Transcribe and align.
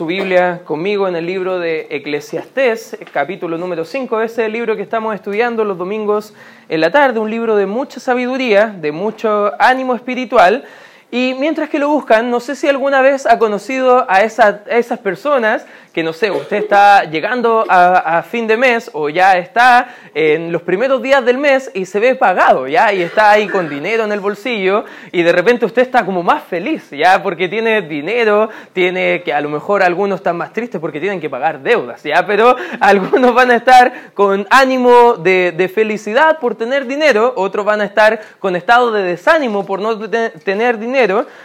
su 0.00 0.06
Biblia 0.06 0.62
conmigo 0.64 1.08
en 1.08 1.14
el 1.14 1.26
libro 1.26 1.58
de 1.58 1.86
Eclesiastés, 1.90 2.96
capítulo 3.12 3.58
número 3.58 3.84
5. 3.84 4.22
Ese 4.22 4.40
es 4.40 4.46
el 4.46 4.52
libro 4.54 4.74
que 4.74 4.80
estamos 4.80 5.14
estudiando 5.14 5.62
los 5.62 5.76
domingos 5.76 6.32
en 6.70 6.80
la 6.80 6.90
tarde, 6.90 7.20
un 7.20 7.28
libro 7.28 7.54
de 7.54 7.66
mucha 7.66 8.00
sabiduría, 8.00 8.68
de 8.68 8.92
mucho 8.92 9.52
ánimo 9.58 9.94
espiritual. 9.94 10.64
Y 11.12 11.34
mientras 11.34 11.68
que 11.68 11.80
lo 11.80 11.88
buscan, 11.88 12.30
no 12.30 12.38
sé 12.38 12.54
si 12.54 12.68
alguna 12.68 13.00
vez 13.00 13.26
ha 13.26 13.38
conocido 13.38 14.06
a, 14.08 14.16
a 14.16 14.22
esas 14.22 14.98
personas 15.00 15.66
que 15.92 16.04
no 16.04 16.12
sé, 16.12 16.30
usted 16.30 16.58
está 16.58 17.04
llegando 17.04 17.64
a, 17.68 18.22
fin 18.22 18.46
de 18.46 18.56
mes 18.56 18.90
o 18.92 19.08
ya 19.08 19.36
está 19.38 19.88
en 20.14 20.52
los 20.52 20.62
primeros 20.62 21.02
días 21.02 21.24
del 21.24 21.38
mes 21.38 21.70
y 21.74 21.84
se 21.84 21.98
ve 21.98 22.14
pagado, 22.14 22.68
¿ya? 22.68 22.92
Y 22.92 23.02
está 23.02 23.32
ahí 23.32 23.48
con 23.48 23.68
dinero 23.68 24.04
en 24.04 24.12
el 24.12 24.20
bolsillo 24.20 24.84
y 25.10 25.22
de 25.22 25.32
repente 25.32 25.66
usted 25.66 25.82
está 25.82 26.04
como 26.04 26.22
más 26.22 26.44
feliz, 26.44 26.90
¿ya? 26.90 27.22
Porque 27.22 27.48
tiene 27.48 27.82
dinero, 27.82 28.50
tiene 28.72 29.22
que 29.24 29.32
a 29.32 29.40
lo 29.40 29.48
mejor 29.48 29.82
algunos 29.82 30.20
están 30.20 30.36
más 30.36 30.52
tristes 30.52 30.80
porque 30.80 31.00
tienen 31.00 31.20
que 31.20 31.28
pagar 31.28 31.60
deudas, 31.60 32.02
¿ya? 32.04 32.24
Pero 32.24 32.54
algunos 32.80 33.34
van 33.34 33.50
a 33.50 33.56
estar 33.56 34.12
con 34.14 34.46
ánimo 34.50 35.14
de, 35.14 35.52
de 35.52 35.68
felicidad 35.68 36.38
por 36.38 36.54
tener 36.54 36.86
dinero, 36.86 37.32
otros 37.36 37.66
van 37.66 37.80
a 37.80 37.84
estar 37.84 38.20
con 38.38 38.54
estado 38.54 38.92
de 38.92 39.02
desánimo 39.02 39.66
por 39.66 39.80
no 39.80 39.98
tener 40.08 40.78
dinero 40.78 40.99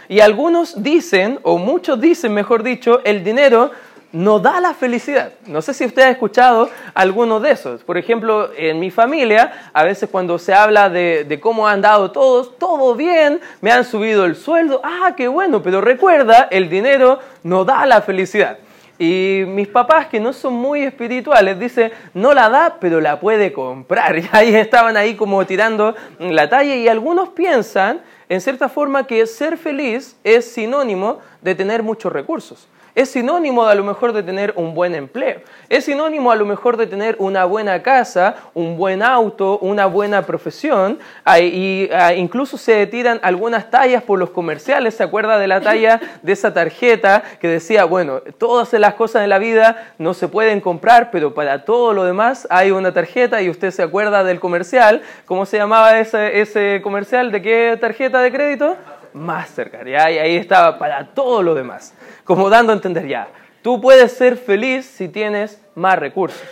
y 0.08 0.20
algunos 0.20 0.82
dicen, 0.82 1.38
o 1.42 1.58
muchos 1.58 2.00
dicen, 2.00 2.32
mejor 2.32 2.62
dicho, 2.62 3.00
el 3.04 3.24
dinero 3.24 3.70
no 4.12 4.38
da 4.38 4.60
la 4.60 4.72
felicidad. 4.72 5.32
No 5.46 5.60
sé 5.60 5.74
si 5.74 5.84
usted 5.84 6.02
ha 6.02 6.10
escuchado 6.10 6.70
alguno 6.94 7.40
de 7.40 7.50
esos. 7.50 7.82
Por 7.82 7.98
ejemplo, 7.98 8.50
en 8.56 8.78
mi 8.80 8.90
familia, 8.90 9.70
a 9.72 9.84
veces 9.84 10.08
cuando 10.10 10.38
se 10.38 10.54
habla 10.54 10.88
de, 10.88 11.38
cómo 11.42 11.68
han 11.68 11.82
dado 11.82 12.12
todos, 12.12 12.56
todo 12.58 12.94
bien, 12.94 13.40
me 13.60 13.70
han 13.70 13.84
subido 13.84 14.24
el 14.24 14.36
sueldo, 14.36 14.80
ah, 14.84 15.14
qué 15.16 15.28
bueno, 15.28 15.62
pero 15.62 15.80
recuerda, 15.80 16.48
el 16.50 16.68
dinero 16.70 17.18
no 17.42 17.64
da 17.64 17.84
la 17.84 18.00
felicidad. 18.00 18.58
Y 18.98 19.44
mis 19.46 19.68
papás, 19.68 20.06
que 20.06 20.18
no 20.18 20.32
son 20.32 20.54
muy 20.54 20.82
espirituales, 20.82 21.58
dicen, 21.58 21.92
no 22.14 22.32
la 22.32 22.48
da, 22.48 22.78
pero 22.80 23.00
la 23.00 23.20
puede 23.20 23.52
comprar. 23.52 24.16
Y 24.18 24.28
ahí 24.32 24.54
estaban 24.54 24.96
ahí 24.96 25.14
como 25.14 25.44
tirando 25.44 25.94
la 26.18 26.48
talla 26.48 26.74
y 26.74 26.88
algunos 26.88 27.30
piensan, 27.30 28.00
en 28.28 28.40
cierta 28.40 28.68
forma, 28.68 29.06
que 29.06 29.26
ser 29.26 29.58
feliz 29.58 30.16
es 30.24 30.50
sinónimo 30.50 31.18
de 31.42 31.54
tener 31.54 31.82
muchos 31.82 32.12
recursos. 32.12 32.68
Es 32.96 33.10
sinónimo 33.10 33.66
a 33.66 33.74
lo 33.74 33.84
mejor 33.84 34.14
de 34.14 34.22
tener 34.22 34.54
un 34.56 34.72
buen 34.74 34.94
empleo. 34.94 35.42
Es 35.68 35.84
sinónimo 35.84 36.32
a 36.32 36.34
lo 36.34 36.46
mejor 36.46 36.78
de 36.78 36.86
tener 36.86 37.14
una 37.18 37.44
buena 37.44 37.82
casa, 37.82 38.36
un 38.54 38.78
buen 38.78 39.02
auto, 39.02 39.58
una 39.58 39.84
buena 39.84 40.22
profesión. 40.22 40.98
Y 41.38 41.90
incluso 42.16 42.56
se 42.56 42.86
tiran 42.86 43.20
algunas 43.22 43.70
tallas 43.70 44.02
por 44.02 44.18
los 44.18 44.30
comerciales. 44.30 44.94
¿Se 44.94 45.02
acuerda 45.02 45.38
de 45.38 45.46
la 45.46 45.60
talla 45.60 46.00
de 46.22 46.32
esa 46.32 46.54
tarjeta 46.54 47.22
que 47.38 47.48
decía, 47.48 47.84
bueno, 47.84 48.22
todas 48.38 48.72
las 48.72 48.94
cosas 48.94 49.20
de 49.20 49.28
la 49.28 49.38
vida 49.38 49.92
no 49.98 50.14
se 50.14 50.28
pueden 50.28 50.62
comprar, 50.62 51.10
pero 51.10 51.34
para 51.34 51.66
todo 51.66 51.92
lo 51.92 52.04
demás 52.04 52.48
hay 52.48 52.70
una 52.70 52.94
tarjeta 52.94 53.42
y 53.42 53.50
usted 53.50 53.72
se 53.72 53.82
acuerda 53.82 54.24
del 54.24 54.40
comercial. 54.40 55.02
¿Cómo 55.26 55.44
se 55.44 55.58
llamaba 55.58 55.98
ese, 55.98 56.40
ese 56.40 56.80
comercial? 56.82 57.30
¿De 57.30 57.42
qué 57.42 57.76
tarjeta 57.78 58.22
de 58.22 58.32
crédito? 58.32 58.74
Mastercard. 59.12 59.86
Y 59.86 59.94
ahí 59.94 60.36
estaba 60.36 60.78
para 60.78 61.08
todo 61.08 61.42
lo 61.42 61.54
demás 61.54 61.94
como 62.26 62.50
dando 62.50 62.72
a 62.72 62.76
entender 62.76 63.06
ya, 63.06 63.28
tú 63.62 63.80
puedes 63.80 64.12
ser 64.12 64.36
feliz 64.36 64.84
si 64.84 65.08
tienes 65.08 65.62
más 65.74 65.98
recursos. 65.98 66.42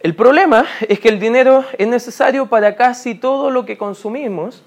El 0.00 0.14
problema 0.14 0.64
es 0.88 1.00
que 1.00 1.08
el 1.08 1.18
dinero 1.18 1.64
es 1.76 1.88
necesario 1.88 2.46
para 2.46 2.76
casi 2.76 3.14
todo 3.14 3.50
lo 3.50 3.64
que 3.64 3.76
consumimos, 3.76 4.62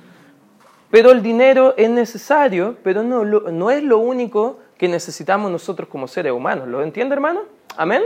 pero 0.92 1.12
el 1.12 1.24
dinero 1.24 1.76
es 1.78 1.90
necesario, 1.90 2.76
pero 2.84 3.04
no, 3.04 3.72
es 3.72 3.84
lo 3.84 4.00
único 4.00 4.60
que 4.78 4.88
necesitamos 4.88 5.52
nosotros 5.52 5.88
como 5.90 6.08
seres 6.08 6.34
humanos. 6.34 6.68
¿Lo 6.68 6.84
entiende, 6.84 7.14
hermano? 7.14 7.42
Amén. 7.78 8.04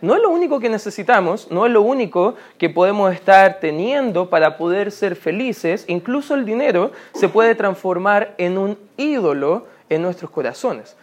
No 0.00 0.14
es 0.16 0.22
lo 0.22 0.30
único 0.30 0.60
que 0.60 0.68
necesitamos, 0.68 1.50
no 1.50 1.64
es 1.64 1.72
lo 1.72 1.82
único 1.82 2.34
que 2.58 2.70
podemos 2.70 3.12
estar 3.12 3.60
teniendo 3.60 4.28
para 4.30 4.56
poder 4.56 4.90
ser 4.90 5.16
felices. 5.16 5.84
Incluso 5.88 6.34
el 6.34 6.44
dinero 6.44 6.92
se 7.12 7.28
puede 7.28 7.54
transformar 7.54 8.34
en 8.38 8.58
un 8.58 8.78
ídolo 8.96 9.66
en 9.88 10.02
nuestros 10.02 10.30
corazones 10.30 10.96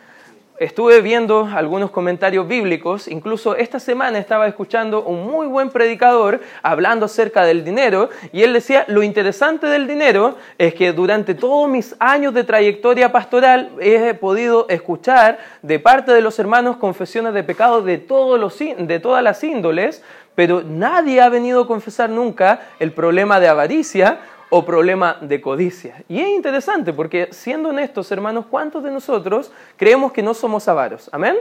estuve 0.62 1.02
viendo 1.02 1.50
algunos 1.52 1.90
comentarios 1.90 2.48
bíblicos, 2.48 3.08
incluso 3.08 3.56
esta 3.56 3.80
semana 3.80 4.20
estaba 4.20 4.46
escuchando 4.48 5.04
un 5.04 5.26
muy 5.26 5.48
buen 5.48 5.72
predicador 5.72 6.40
hablando 6.62 7.08
acerca 7.08 7.46
del 7.46 7.66
dinero. 7.66 8.12
Y 8.32 8.44
él 8.44 8.54
decía, 8.54 8.86
lo 8.88 9.02
interesante 9.02 9.66
del 9.66 9.88
dinero 9.88 10.36
es 10.60 10.76
que 10.76 10.94
durante 10.94 11.34
todos 11.34 11.68
mis 11.68 11.96
años 12.00 12.36
de 12.36 12.44
trayectoria 12.44 13.12
pastoral 13.12 13.72
he 13.80 14.14
podido 14.14 14.68
escuchar 14.70 15.40
de 15.64 15.80
parte 15.80 16.12
de 16.12 16.22
los 16.22 16.38
hermanos 16.38 16.78
confesiones 16.78 17.34
de 17.34 17.44
pecado 17.44 17.82
de, 17.82 17.98
todos 17.98 18.40
los, 18.40 18.60
de 18.60 19.00
todas 19.00 19.24
las 19.24 19.44
índoles, 19.44 20.04
pero 20.36 20.62
nadie 20.62 21.22
ha 21.22 21.30
venido 21.30 21.62
a 21.62 21.68
confesar 21.68 22.12
nunca 22.12 22.62
el 22.80 22.92
problema 22.92 23.40
de 23.40 23.48
avaricia 23.48 24.20
o 24.52 24.66
problema 24.66 25.18
de 25.22 25.40
codicia. 25.40 26.04
Y 26.10 26.20
es 26.20 26.28
interesante 26.28 26.92
porque, 26.92 27.30
siendo 27.32 27.70
honestos, 27.70 28.12
hermanos, 28.12 28.46
¿cuántos 28.50 28.84
de 28.84 28.92
nosotros 28.92 29.52
creemos 29.78 30.12
que 30.12 30.22
no 30.22 30.34
somos 30.34 30.68
avaros? 30.68 31.10
¿Amén? 31.14 31.38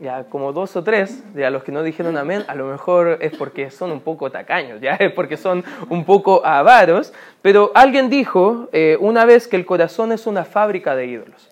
Ya 0.00 0.22
como 0.24 0.52
dos 0.52 0.76
o 0.76 0.84
tres 0.84 1.34
de 1.34 1.50
los 1.50 1.64
que 1.64 1.72
no 1.72 1.82
dijeron 1.82 2.16
amén, 2.16 2.44
a 2.46 2.54
lo 2.54 2.66
mejor 2.66 3.18
es 3.20 3.36
porque 3.36 3.72
son 3.72 3.90
un 3.90 4.00
poco 4.00 4.30
tacaños, 4.30 4.80
ya 4.80 4.92
es 5.00 5.12
porque 5.12 5.36
son 5.36 5.64
un 5.88 6.04
poco 6.04 6.46
avaros. 6.46 7.12
Pero 7.42 7.72
alguien 7.74 8.08
dijo 8.08 8.68
eh, 8.72 8.96
una 9.00 9.24
vez 9.24 9.48
que 9.48 9.56
el 9.56 9.66
corazón 9.66 10.12
es 10.12 10.28
una 10.28 10.44
fábrica 10.44 10.94
de 10.94 11.06
ídolos. 11.06 11.50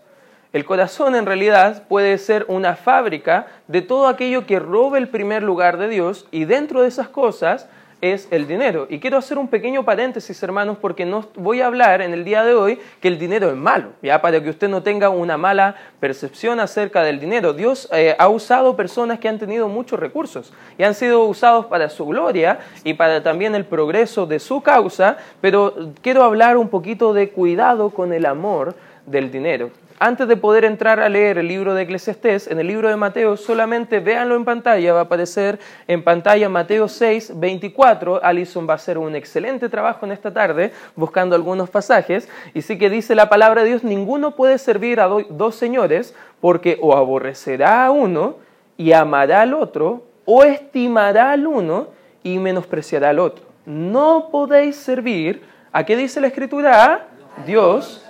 El 0.53 0.65
corazón 0.65 1.17
en 1.17 1.27
realidad 1.27 1.89
puede 1.89 2.17
ser 2.19 2.47
una 2.49 2.77
fábrica 2.77 3.49
de 3.67 3.83
todo 3.83 4.07
aquello 4.07 4.47
que 4.47 4.61
robe 4.61 4.99
el 4.99 5.09
primer 5.09 5.43
lugar 5.43 5.77
de 5.77 5.89
Dios 5.89 6.29
y 6.31 6.45
dentro 6.45 6.83
de 6.83 6.89
esas 6.89 7.09
cosas 7.09 7.69
es 8.01 8.29
el 8.31 8.47
dinero. 8.47 8.87
Y 8.91 8.99
quiero 9.01 9.17
hacer 9.17 9.39
un 9.39 9.49
pequeño 9.49 9.85
paréntesis, 9.85 10.43
hermanos, 10.43 10.77
porque 10.81 11.07
no 11.07 11.27
voy 11.35 11.61
a 11.61 11.67
hablar 11.67 12.03
en 12.03 12.13
el 12.13 12.25
día 12.25 12.45
de 12.45 12.55
hoy 12.55 12.79
que 13.01 13.09
el 13.09 13.19
dinero 13.19 13.51
es 13.51 13.57
malo, 13.57 13.91
ya 14.03 14.21
para 14.21 14.43
que 14.43 14.51
usted 14.51 14.69
no 14.69 14.83
tenga 14.83 15.09
una 15.09 15.37
mala 15.37 15.77
percepción 15.99 16.61
acerca 16.61 17.03
del 17.03 17.19
dinero. 17.19 17.53
Dios 17.53 17.89
eh, 17.93 18.15
ha 18.19 18.29
usado 18.29 18.77
personas 18.77 19.19
que 19.19 19.29
han 19.29 19.39
tenido 19.39 19.69
muchos 19.69 19.99
recursos 19.99 20.53
y 20.77 20.83
han 20.83 20.95
sido 20.95 21.25
usados 21.25 21.67
para 21.67 21.89
su 21.89 22.07
gloria 22.07 22.61
y 22.85 22.95
para 22.95 23.23
también 23.23 23.55
el 23.55 23.65
progreso 23.65 24.27
de 24.27 24.39
su 24.39 24.61
causa, 24.61 25.17
pero 25.41 25.93
quiero 26.03 26.23
hablar 26.23 26.57
un 26.57 26.69
poquito 26.69 27.15
de 27.15 27.31
cuidado 27.31 27.91
con 27.91 28.13
el 28.13 28.27
amor 28.27 28.75
del 29.07 29.31
dinero. 29.31 29.71
Antes 29.99 30.29
de 30.29 30.37
poder 30.37 30.67
entrar 30.67 31.01
a 31.01 31.09
leer 31.09 31.39
el 31.39 31.49
libro 31.49 31.73
de 31.73 31.85
Eclesiastés, 31.85 32.49
en 32.49 32.59
el 32.59 32.67
libro 32.67 32.91
de 32.91 32.97
Mateo, 32.97 33.39
solamente 33.39 33.99
véanlo 34.01 34.37
en 34.37 34.45
pantalla, 34.45 34.93
va 34.93 34.99
a 34.99 35.03
aparecer 35.05 35.59
en 35.89 36.05
pantalla 36.05 36.51
Mateo 36.51 36.87
6, 36.87 37.41
24. 37.41 38.23
Alison 38.23 38.69
va 38.69 38.73
a 38.73 38.77
hacer 38.77 38.99
un 38.99 39.15
excelente 39.15 39.71
trabajo 39.71 40.05
en 40.05 40.13
esta 40.13 40.35
tarde 40.35 40.73
buscando 40.97 41.35
algunos 41.35 41.71
pasajes. 41.71 42.29
Y 42.53 42.61
sí 42.61 42.77
que 42.77 42.91
dice 42.91 43.15
la 43.15 43.31
palabra 43.31 43.63
de 43.63 43.69
Dios, 43.69 43.85
ninguno 43.85 44.37
puede 44.37 44.59
servir 44.59 45.01
a 45.01 45.07
dos 45.07 45.55
señores 45.55 46.15
porque 46.43 46.77
o 46.83 46.95
aborrecerá 46.95 47.87
a 47.87 47.91
uno 47.91 48.37
y 48.77 48.93
amará 48.93 49.41
al 49.41 49.55
otro, 49.55 50.05
o 50.27 50.45
estimará 50.45 51.33
al 51.33 51.47
uno 51.47 51.89
y 52.23 52.39
menospreciará 52.39 53.09
al 53.09 53.19
otro. 53.19 53.47
No 53.65 54.29
podéis 54.31 54.77
servir, 54.77 55.43
¿a 55.73 55.87
qué 55.87 55.97
dice 55.97 56.21
la 56.21 56.27
Escritura? 56.27 56.93
A 56.93 57.45
Dios 57.47 58.05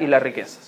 y 0.00 0.08
las 0.08 0.20
riquezas. 0.20 0.67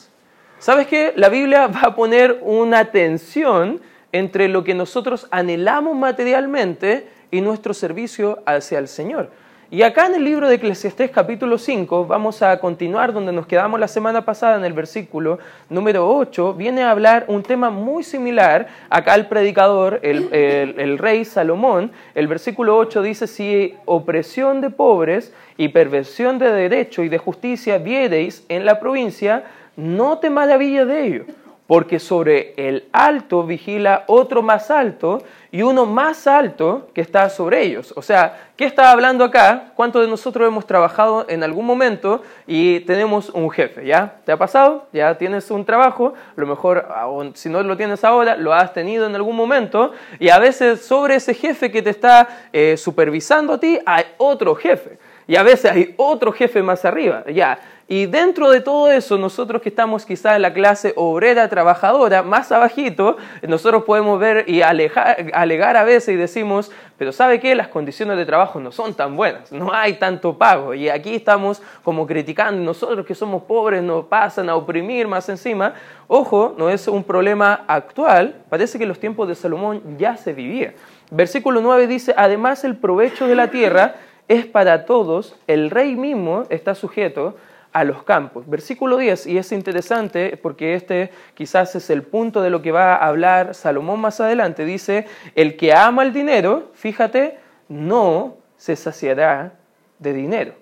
¿Sabes 0.60 0.88
qué? 0.88 1.14
La 1.16 1.30
Biblia 1.30 1.68
va 1.68 1.80
a 1.84 1.94
poner 1.94 2.38
una 2.42 2.90
tensión 2.90 3.80
entre 4.12 4.46
lo 4.46 4.62
que 4.62 4.74
nosotros 4.74 5.26
anhelamos 5.30 5.96
materialmente 5.96 7.08
y 7.30 7.40
nuestro 7.40 7.72
servicio 7.72 8.42
hacia 8.44 8.78
el 8.78 8.86
Señor. 8.86 9.30
Y 9.70 9.80
acá 9.82 10.06
en 10.06 10.16
el 10.16 10.24
libro 10.24 10.48
de 10.48 10.56
Eclesiastés 10.56 11.12
capítulo 11.12 11.56
5, 11.56 12.04
vamos 12.04 12.42
a 12.42 12.60
continuar 12.60 13.14
donde 13.14 13.32
nos 13.32 13.46
quedamos 13.46 13.80
la 13.80 13.88
semana 13.88 14.22
pasada 14.26 14.56
en 14.56 14.64
el 14.66 14.74
versículo 14.74 15.38
número 15.70 16.06
8, 16.14 16.52
viene 16.52 16.82
a 16.82 16.90
hablar 16.90 17.24
un 17.28 17.42
tema 17.42 17.70
muy 17.70 18.02
similar. 18.02 18.68
Acá 18.90 19.14
el 19.14 19.28
predicador, 19.28 20.00
el, 20.02 20.28
el 20.30 20.98
rey 20.98 21.24
Salomón, 21.24 21.90
el 22.14 22.26
versículo 22.26 22.76
8 22.76 23.00
dice, 23.00 23.26
si 23.26 23.76
opresión 23.86 24.60
de 24.60 24.68
pobres 24.68 25.32
y 25.56 25.68
perversión 25.68 26.38
de 26.38 26.50
derecho 26.50 27.02
y 27.02 27.08
de 27.08 27.16
justicia 27.16 27.78
viereis 27.78 28.44
en 28.48 28.66
la 28.66 28.78
provincia, 28.78 29.44
no 29.80 30.18
te 30.18 30.30
maravilles 30.30 30.86
de 30.86 31.06
ello, 31.06 31.24
porque 31.66 31.98
sobre 31.98 32.52
el 32.56 32.88
alto 32.92 33.44
vigila 33.44 34.04
otro 34.08 34.42
más 34.42 34.70
alto 34.70 35.22
y 35.52 35.62
uno 35.62 35.86
más 35.86 36.26
alto 36.26 36.88
que 36.92 37.00
está 37.00 37.28
sobre 37.30 37.62
ellos. 37.62 37.92
O 37.96 38.02
sea, 38.02 38.50
¿qué 38.56 38.64
está 38.64 38.90
hablando 38.90 39.24
acá? 39.24 39.72
¿Cuántos 39.74 40.02
de 40.02 40.08
nosotros 40.08 40.46
hemos 40.46 40.66
trabajado 40.66 41.24
en 41.28 41.42
algún 41.42 41.64
momento 41.64 42.22
y 42.46 42.80
tenemos 42.80 43.30
un 43.30 43.50
jefe? 43.50 43.86
¿Ya? 43.86 44.16
¿Te 44.24 44.32
ha 44.32 44.36
pasado? 44.36 44.86
¿Ya 44.92 45.16
tienes 45.16 45.50
un 45.50 45.64
trabajo? 45.64 46.14
A 46.36 46.40
lo 46.40 46.46
mejor, 46.46 46.86
si 47.34 47.48
no 47.48 47.62
lo 47.62 47.76
tienes 47.76 48.04
ahora, 48.04 48.36
lo 48.36 48.52
has 48.52 48.74
tenido 48.74 49.06
en 49.06 49.14
algún 49.14 49.36
momento 49.36 49.92
y 50.18 50.28
a 50.28 50.38
veces 50.38 50.84
sobre 50.84 51.14
ese 51.14 51.34
jefe 51.34 51.70
que 51.70 51.82
te 51.82 51.90
está 51.90 52.28
eh, 52.52 52.76
supervisando 52.76 53.54
a 53.54 53.60
ti 53.60 53.78
hay 53.86 54.04
otro 54.18 54.54
jefe. 54.54 54.98
Y 55.30 55.36
a 55.36 55.44
veces 55.44 55.70
hay 55.70 55.94
otro 55.96 56.32
jefe 56.32 56.60
más 56.60 56.84
arriba, 56.84 57.22
ya. 57.32 57.60
Y 57.86 58.06
dentro 58.06 58.50
de 58.50 58.60
todo 58.60 58.90
eso, 58.90 59.16
nosotros 59.16 59.62
que 59.62 59.68
estamos 59.68 60.04
quizás 60.04 60.34
en 60.34 60.42
la 60.42 60.52
clase 60.52 60.92
obrera, 60.96 61.48
trabajadora, 61.48 62.24
más 62.24 62.50
abajito, 62.50 63.16
nosotros 63.46 63.84
podemos 63.84 64.18
ver 64.18 64.44
y 64.48 64.62
alegar 64.62 65.76
a 65.76 65.84
veces 65.84 66.14
y 66.14 66.16
decimos, 66.16 66.72
pero 66.98 67.12
¿sabe 67.12 67.38
qué? 67.38 67.54
Las 67.54 67.68
condiciones 67.68 68.16
de 68.16 68.26
trabajo 68.26 68.58
no 68.58 68.72
son 68.72 68.94
tan 68.94 69.16
buenas, 69.16 69.52
no 69.52 69.72
hay 69.72 69.94
tanto 69.94 70.36
pago. 70.36 70.74
Y 70.74 70.88
aquí 70.88 71.14
estamos 71.14 71.62
como 71.84 72.08
criticando, 72.08 72.60
nosotros 72.60 73.06
que 73.06 73.14
somos 73.14 73.44
pobres 73.44 73.84
nos 73.84 74.06
pasan 74.06 74.48
a 74.48 74.56
oprimir 74.56 75.06
más 75.06 75.28
encima. 75.28 75.74
Ojo, 76.08 76.56
no 76.58 76.70
es 76.70 76.88
un 76.88 77.04
problema 77.04 77.64
actual, 77.68 78.34
parece 78.48 78.80
que 78.80 78.86
los 78.86 78.98
tiempos 78.98 79.28
de 79.28 79.36
Salomón 79.36 79.96
ya 79.96 80.16
se 80.16 80.32
vivía. 80.32 80.74
Versículo 81.12 81.60
9 81.60 81.86
dice, 81.86 82.14
además 82.16 82.64
el 82.64 82.76
provecho 82.76 83.28
de 83.28 83.36
la 83.36 83.48
tierra 83.48 83.94
es 84.30 84.46
para 84.46 84.84
todos, 84.86 85.34
el 85.48 85.70
rey 85.70 85.96
mismo 85.96 86.44
está 86.50 86.76
sujeto 86.76 87.36
a 87.72 87.82
los 87.82 88.04
campos. 88.04 88.48
Versículo 88.48 88.96
10, 88.96 89.26
y 89.26 89.38
es 89.38 89.50
interesante 89.50 90.38
porque 90.40 90.74
este 90.74 91.10
quizás 91.34 91.74
es 91.74 91.90
el 91.90 92.04
punto 92.04 92.40
de 92.40 92.48
lo 92.48 92.62
que 92.62 92.70
va 92.70 92.94
a 92.94 93.08
hablar 93.08 93.56
Salomón 93.56 94.00
más 94.00 94.20
adelante, 94.20 94.64
dice, 94.64 95.06
el 95.34 95.56
que 95.56 95.74
ama 95.74 96.04
el 96.04 96.12
dinero, 96.12 96.70
fíjate, 96.74 97.38
no 97.68 98.36
se 98.56 98.76
saciará 98.76 99.54
de 99.98 100.12
dinero. 100.12 100.54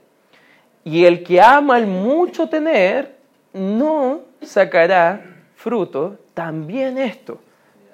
Y 0.82 1.04
el 1.04 1.22
que 1.22 1.42
ama 1.42 1.76
el 1.76 1.86
mucho 1.86 2.48
tener, 2.48 3.16
no 3.52 4.22
sacará 4.40 5.20
fruto, 5.56 6.16
también 6.32 6.96
esto 6.96 7.38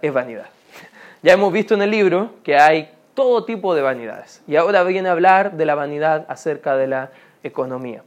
es 0.00 0.12
vanidad. 0.12 0.46
Ya 1.20 1.32
hemos 1.32 1.52
visto 1.52 1.74
en 1.74 1.82
el 1.82 1.90
libro 1.90 2.34
que 2.44 2.54
hay 2.54 2.93
todo 3.14 3.44
tipo 3.44 3.74
de 3.74 3.82
vanidades. 3.82 4.42
Y 4.46 4.56
ahora 4.56 4.82
viene 4.84 5.08
a 5.08 5.12
hablar 5.12 5.56
de 5.56 5.66
la 5.66 5.74
vanidad 5.74 6.26
acerca 6.28 6.76
de 6.76 6.86
la 6.86 7.10
economía. 7.42 8.02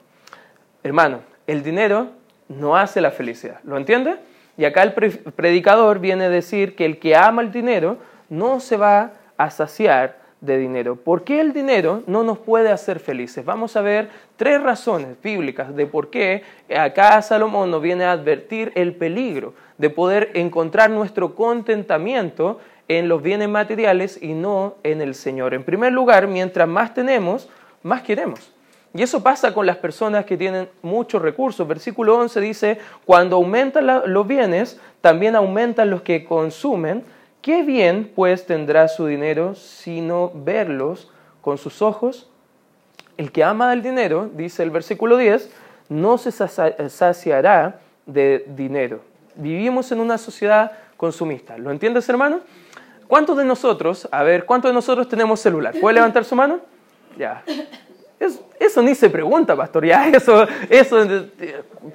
Hermano, 0.83 1.21
el 1.47 1.63
dinero 1.63 2.09
no 2.49 2.77
hace 2.77 3.01
la 3.01 3.11
felicidad, 3.11 3.59
¿lo 3.63 3.77
entiende? 3.77 4.15
Y 4.57 4.65
acá 4.65 4.83
el 4.83 4.93
predicador 4.93 5.99
viene 5.99 6.25
a 6.25 6.29
decir 6.29 6.75
que 6.75 6.85
el 6.85 6.99
que 6.99 7.15
ama 7.15 7.41
el 7.41 7.51
dinero 7.51 7.97
no 8.29 8.59
se 8.59 8.77
va 8.77 9.11
a 9.37 9.49
saciar 9.49 10.17
de 10.41 10.57
dinero. 10.57 10.95
¿Por 10.95 11.23
qué 11.23 11.39
el 11.39 11.53
dinero 11.53 12.03
no 12.07 12.23
nos 12.23 12.37
puede 12.39 12.69
hacer 12.69 12.99
felices? 12.99 13.45
Vamos 13.45 13.75
a 13.75 13.81
ver 13.81 14.09
tres 14.35 14.61
razones 14.61 15.15
bíblicas 15.21 15.75
de 15.75 15.85
por 15.85 16.09
qué 16.09 16.43
acá 16.75 17.21
Salomón 17.21 17.71
nos 17.71 17.81
viene 17.81 18.05
a 18.05 18.11
advertir 18.11 18.71
el 18.75 18.95
peligro 18.95 19.53
de 19.77 19.89
poder 19.89 20.31
encontrar 20.33 20.89
nuestro 20.89 21.35
contentamiento 21.35 22.59
en 22.87 23.09
los 23.09 23.21
bienes 23.21 23.49
materiales 23.49 24.21
y 24.21 24.33
no 24.33 24.75
en 24.83 25.01
el 25.01 25.15
Señor. 25.15 25.53
En 25.53 25.63
primer 25.63 25.91
lugar, 25.91 26.27
mientras 26.27 26.67
más 26.67 26.93
tenemos, 26.93 27.49
más 27.83 28.01
queremos. 28.01 28.51
Y 28.93 29.03
eso 29.03 29.21
pasa 29.21 29.53
con 29.53 29.65
las 29.65 29.77
personas 29.77 30.25
que 30.25 30.37
tienen 30.37 30.69
muchos 30.81 31.21
recursos. 31.21 31.67
Versículo 31.67 32.17
11 32.17 32.41
dice, 32.41 32.79
cuando 33.05 33.35
aumentan 33.35 33.85
los 34.05 34.27
bienes, 34.27 34.79
también 35.01 35.35
aumentan 35.35 35.89
los 35.89 36.01
que 36.01 36.23
consumen. 36.23 37.03
¿Qué 37.41 37.63
bien 37.63 38.11
pues 38.15 38.45
tendrá 38.45 38.87
su 38.87 39.05
dinero 39.05 39.55
sino 39.55 40.31
verlos 40.33 41.11
con 41.41 41.57
sus 41.57 41.81
ojos? 41.81 42.29
El 43.17 43.31
que 43.31 43.43
ama 43.43 43.73
el 43.73 43.81
dinero, 43.81 44.29
dice 44.33 44.63
el 44.63 44.71
versículo 44.71 45.17
10, 45.17 45.51
no 45.89 46.17
se 46.17 46.31
saciará 46.31 47.79
de 48.05 48.45
dinero. 48.47 49.01
Vivimos 49.35 49.91
en 49.91 49.99
una 49.99 50.17
sociedad 50.17 50.71
consumista. 50.97 51.57
¿Lo 51.57 51.71
entiendes, 51.71 52.07
hermano? 52.09 52.41
¿Cuántos 53.07 53.37
de 53.37 53.45
nosotros, 53.45 54.07
a 54.11 54.23
ver, 54.23 54.45
cuántos 54.45 54.69
de 54.69 54.73
nosotros 54.73 55.07
tenemos 55.07 55.39
celular? 55.39 55.73
¿Puede 55.79 55.95
levantar 55.95 56.25
su 56.25 56.35
mano? 56.35 56.59
Ya. 57.17 57.43
Eso 58.59 58.81
ni 58.81 58.95
se 58.95 59.09
pregunta, 59.09 59.55
pastor. 59.55 59.85
Ya, 59.85 60.07
eso, 60.13 60.47
eso, 60.69 61.07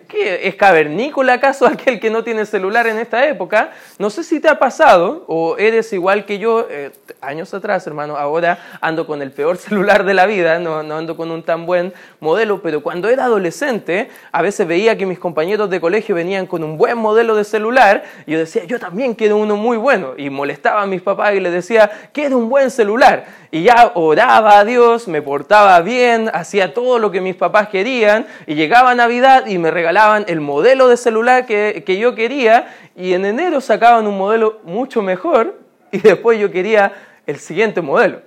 ¿qué? 0.08 0.46
¿Es 0.46 0.54
cavernícola 0.54 1.34
acaso 1.34 1.66
aquel 1.66 1.98
que 2.00 2.10
no 2.10 2.22
tiene 2.24 2.46
celular 2.46 2.86
en 2.86 2.98
esta 2.98 3.26
época? 3.26 3.72
No 3.98 4.10
sé 4.10 4.22
si 4.22 4.40
te 4.40 4.48
ha 4.48 4.58
pasado 4.58 5.24
o 5.26 5.56
eres 5.58 5.92
igual 5.92 6.24
que 6.24 6.38
yo, 6.38 6.66
eh, 6.70 6.90
años 7.20 7.52
atrás, 7.54 7.86
hermano. 7.86 8.16
Ahora 8.16 8.58
ando 8.80 9.06
con 9.06 9.22
el 9.22 9.32
peor 9.32 9.56
celular 9.58 10.04
de 10.04 10.14
la 10.14 10.26
vida, 10.26 10.58
no, 10.58 10.82
no 10.82 10.96
ando 10.96 11.16
con 11.16 11.30
un 11.30 11.42
tan 11.42 11.66
buen 11.66 11.92
modelo, 12.20 12.62
pero 12.62 12.82
cuando 12.82 13.08
era 13.08 13.24
adolescente, 13.24 14.10
a 14.30 14.42
veces 14.42 14.66
veía 14.66 14.96
que 14.96 15.06
mis 15.06 15.18
compañeros 15.18 15.70
de 15.70 15.80
colegio 15.80 16.14
venían 16.14 16.46
con 16.46 16.62
un 16.62 16.78
buen 16.78 16.98
modelo 16.98 17.34
de 17.36 17.44
celular 17.44 18.04
y 18.26 18.32
yo 18.32 18.38
decía, 18.38 18.64
yo 18.64 18.78
también 18.78 19.14
quiero 19.14 19.36
uno 19.36 19.56
muy 19.56 19.76
bueno. 19.76 20.14
Y 20.16 20.30
molestaba 20.30 20.82
a 20.82 20.86
mis 20.86 21.02
papás 21.02 21.34
y 21.34 21.40
les 21.40 21.52
decía, 21.52 21.90
quiero 22.12 22.38
un 22.38 22.48
buen 22.48 22.70
celular. 22.70 23.42
Y 23.50 23.64
ya 23.64 23.92
oraba 23.94 24.58
a 24.58 24.64
Dios, 24.64 25.08
me 25.08 25.20
portaba 25.20 25.78
bien, 25.80 26.30
todo 26.74 26.98
lo 26.98 27.10
que 27.10 27.20
mis 27.20 27.34
papás 27.34 27.68
querían 27.68 28.26
y 28.46 28.54
llegaba 28.54 28.94
Navidad 28.94 29.46
y 29.46 29.58
me 29.58 29.70
regalaban 29.70 30.24
el 30.28 30.40
modelo 30.40 30.88
de 30.88 30.96
celular 30.96 31.46
que, 31.46 31.82
que 31.86 31.98
yo 31.98 32.14
quería 32.14 32.74
y 32.94 33.14
en 33.14 33.24
enero 33.24 33.60
sacaban 33.60 34.06
un 34.06 34.18
modelo 34.18 34.60
mucho 34.64 35.02
mejor 35.02 35.58
y 35.90 35.98
después 35.98 36.38
yo 36.38 36.50
quería 36.50 36.92
el 37.26 37.38
siguiente 37.38 37.80
modelo. 37.80 38.20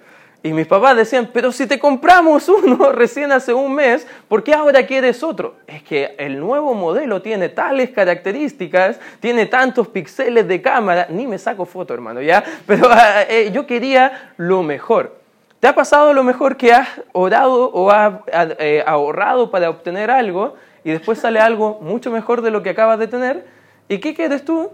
Y 0.46 0.54
mis 0.54 0.68
papás 0.68 0.96
decían, 0.96 1.32
pero 1.34 1.52
si 1.52 1.66
te 1.66 1.80
compramos 1.80 2.48
uno 2.50 2.92
recién 2.92 3.32
hace 3.32 3.52
un 3.52 3.74
mes, 3.74 4.06
¿por 4.28 4.44
qué 4.44 4.54
ahora 4.54 4.86
quieres 4.86 5.24
otro? 5.24 5.56
Es 5.66 5.82
que 5.82 6.14
el 6.20 6.40
nuevo 6.40 6.76
modelo 6.76 7.20
tiene 7.24 7.50
tales 7.50 7.90
características, 7.90 9.00
tiene 9.20 9.48
tantos 9.48 9.88
píxeles 9.88 10.48
de 10.48 10.62
cámara, 10.62 11.08
ni 11.10 11.26
me 11.26 11.40
saco 11.40 11.66
foto, 11.66 11.96
hermano, 11.96 12.22
¿ya? 12.22 12.44
Pero 12.68 12.88
eh, 13.28 13.50
yo 13.52 13.66
quería 13.66 14.34
lo 14.38 14.62
mejor. 14.62 15.25
¿Te 15.60 15.68
ha 15.68 15.76
pasado 15.76 16.14
lo 16.14 16.24
mejor 16.24 16.58
que 16.58 16.74
has 16.74 16.88
orado 17.12 17.72
o 17.72 17.90
has 17.90 18.22
eh, 18.60 18.84
ahorrado 18.86 19.50
para 19.52 19.70
obtener 19.70 20.12
algo 20.12 20.56
y 20.84 20.92
después 20.92 21.20
sale 21.20 21.40
algo 21.40 21.80
mucho 21.82 22.12
mejor 22.12 22.42
de 22.42 22.52
lo 22.52 22.62
que 22.62 22.70
acabas 22.70 23.00
de 23.00 23.08
tener? 23.08 23.46
¿Y 23.88 24.00
qué 24.00 24.14
quieres 24.14 24.46
tú? 24.46 24.72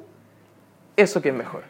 Eso 0.97 1.21
que 1.21 1.29
es 1.29 1.35
mejor. 1.35 1.63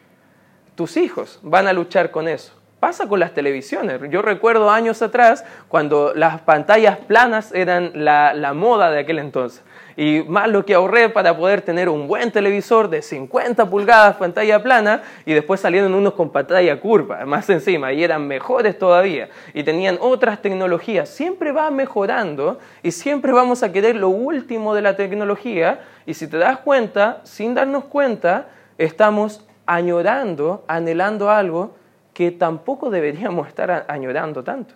Tus 0.76 0.98
hijos 0.98 1.40
van 1.44 1.68
a 1.68 1.74
luchar 1.74 2.12
con 2.12 2.28
eso. 2.28 2.54
Pasa 2.80 3.08
con 3.08 3.20
las 3.20 3.34
televisiones. 3.34 4.02
Yo 4.10 4.24
recuerdo 4.24 4.72
años 4.72 5.04
atrás 5.04 5.46
cuando 5.68 6.14
las 6.16 6.42
pantallas 6.42 6.98
planas 6.98 7.52
eran 7.54 7.92
la 7.94 8.54
moda 8.56 8.90
de 8.90 9.00
aquel 9.00 9.20
entonces 9.20 9.64
y 9.96 10.24
más 10.28 10.50
lo 10.50 10.66
que 10.66 10.74
ahorré 10.74 11.10
para 11.10 11.36
poder 11.36 11.62
tener 11.62 11.90
un 11.90 12.08
buen 12.08 12.32
televisor 12.32 12.90
de 12.90 13.02
50 13.02 13.70
pulgadas, 13.70 14.18
pantalla 14.18 14.62
plana, 14.62 15.02
y 15.26 15.34
después 15.34 15.60
salieron 15.60 15.94
unos 15.94 16.14
con 16.14 16.30
pantalla 16.30 16.80
curva, 16.80 17.26
más 17.26 17.50
encima, 17.50 17.94
y 17.94 18.04
eran 18.04 18.28
mejores 18.28 18.78
todavía, 18.78 19.30
y 19.54 19.64
tenían 19.64 19.98
otras 20.00 20.42
tecnologías. 20.42 21.10
Siempre 21.10 21.52
va 21.52 21.70
mejorando 21.72 22.60
y 22.84 22.92
siempre 22.92 23.32
vamos 23.32 23.64
a 23.64 23.72
querer 23.72 23.96
lo 23.96 24.10
último 24.10 24.74
de 24.74 24.82
la 24.82 24.96
tecnología, 24.96 25.82
y 26.06 26.14
si 26.14 26.28
te 26.28 26.38
das 26.38 26.58
cuenta, 26.60 27.22
sin 27.24 27.54
darnos 27.54 27.86
cuenta, 27.86 28.48
estamos 28.78 29.46
añorando, 29.66 30.64
anhelando 30.68 31.30
algo 31.30 31.76
que 32.14 32.32
tampoco 32.32 32.90
deberíamos 32.90 33.48
estar 33.48 33.86
añorando 33.88 34.44
tanto. 34.44 34.74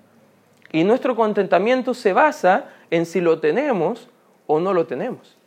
Y 0.71 0.83
nuestro 0.83 1.15
contentamiento 1.15 1.93
se 1.93 2.13
basa 2.13 2.65
en 2.91 3.05
si 3.05 3.21
lo 3.21 3.39
tenemos 3.39 4.09
o 4.47 4.59
no 4.59 4.73
lo 4.73 4.85
tenemos. 4.85 5.37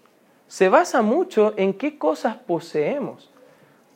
Se 0.46 0.68
basa 0.68 1.02
mucho 1.02 1.52
en 1.56 1.74
qué 1.74 1.98
cosas 1.98 2.36
poseemos. 2.36 3.30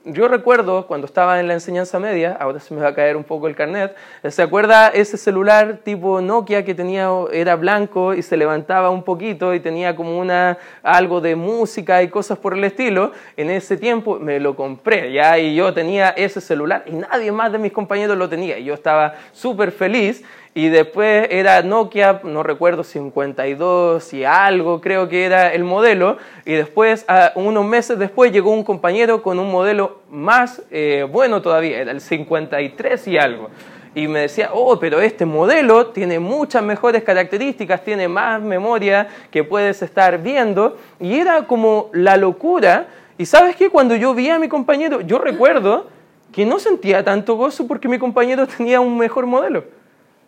Yo 0.04 0.26
recuerdo 0.26 0.88
cuando 0.88 1.06
estaba 1.06 1.38
en 1.38 1.46
la 1.46 1.54
enseñanza 1.54 2.00
media, 2.00 2.36
ahora 2.40 2.58
se 2.58 2.74
me 2.74 2.80
va 2.80 2.88
a 2.88 2.94
caer 2.94 3.16
un 3.16 3.22
poco 3.22 3.46
el 3.46 3.54
carnet, 3.54 3.94
¿se 4.28 4.42
acuerda 4.42 4.88
ese 4.88 5.16
celular 5.16 5.78
tipo 5.84 6.20
Nokia 6.20 6.64
que 6.64 6.74
tenía, 6.74 7.08
era 7.32 7.54
blanco 7.54 8.12
y 8.12 8.20
se 8.22 8.36
levantaba 8.36 8.90
un 8.90 9.04
poquito 9.04 9.54
y 9.54 9.60
tenía 9.60 9.94
como 9.94 10.18
una, 10.18 10.58
algo 10.82 11.20
de 11.20 11.36
música 11.36 12.02
y 12.02 12.08
cosas 12.08 12.36
por 12.38 12.54
el 12.54 12.64
estilo? 12.64 13.12
En 13.36 13.48
ese 13.48 13.76
tiempo 13.76 14.18
me 14.18 14.40
lo 14.40 14.56
compré, 14.56 15.12
ya, 15.12 15.38
y 15.38 15.54
yo 15.54 15.72
tenía 15.72 16.08
ese 16.10 16.40
celular 16.40 16.82
y 16.86 16.94
nadie 16.94 17.30
más 17.30 17.52
de 17.52 17.58
mis 17.58 17.70
compañeros 17.70 18.18
lo 18.18 18.28
tenía. 18.28 18.58
Y 18.58 18.64
yo 18.64 18.74
estaba 18.74 19.14
súper 19.30 19.70
feliz 19.70 20.24
y 20.54 20.68
después 20.68 21.28
era 21.30 21.62
Nokia, 21.62 22.20
no 22.24 22.42
recuerdo, 22.42 22.84
52 22.84 24.12
y 24.12 24.24
algo, 24.24 24.82
creo 24.82 25.08
que 25.08 25.24
era 25.24 25.54
el 25.54 25.64
modelo. 25.64 26.18
Y 26.44 26.52
después, 26.52 27.06
unos 27.36 27.64
meses 27.64 27.98
después, 27.98 28.32
llegó 28.32 28.50
un 28.50 28.62
compañero 28.62 29.22
con 29.22 29.38
un 29.38 29.50
modelo 29.50 30.00
más 30.10 30.62
eh, 30.70 31.06
bueno 31.10 31.40
todavía, 31.40 31.78
era 31.78 31.90
el 31.90 32.02
53 32.02 33.08
y 33.08 33.16
algo. 33.16 33.48
Y 33.94 34.08
me 34.08 34.20
decía, 34.20 34.50
oh, 34.52 34.78
pero 34.78 35.00
este 35.00 35.24
modelo 35.24 35.86
tiene 35.86 36.18
muchas 36.18 36.62
mejores 36.62 37.02
características, 37.02 37.82
tiene 37.82 38.06
más 38.08 38.40
memoria 38.42 39.08
que 39.30 39.44
puedes 39.44 39.80
estar 39.80 40.18
viendo. 40.22 40.76
Y 41.00 41.14
era 41.14 41.46
como 41.46 41.88
la 41.94 42.18
locura. 42.18 42.88
Y 43.16 43.24
sabes 43.24 43.56
qué, 43.56 43.70
cuando 43.70 43.96
yo 43.96 44.14
vi 44.14 44.28
a 44.28 44.38
mi 44.38 44.48
compañero, 44.48 45.00
yo 45.00 45.18
recuerdo 45.18 45.86
que 46.30 46.44
no 46.44 46.58
sentía 46.58 47.02
tanto 47.02 47.36
gozo 47.36 47.66
porque 47.66 47.88
mi 47.88 47.98
compañero 47.98 48.46
tenía 48.56 48.80
un 48.80 48.98
mejor 48.98 49.24
modelo. 49.24 49.64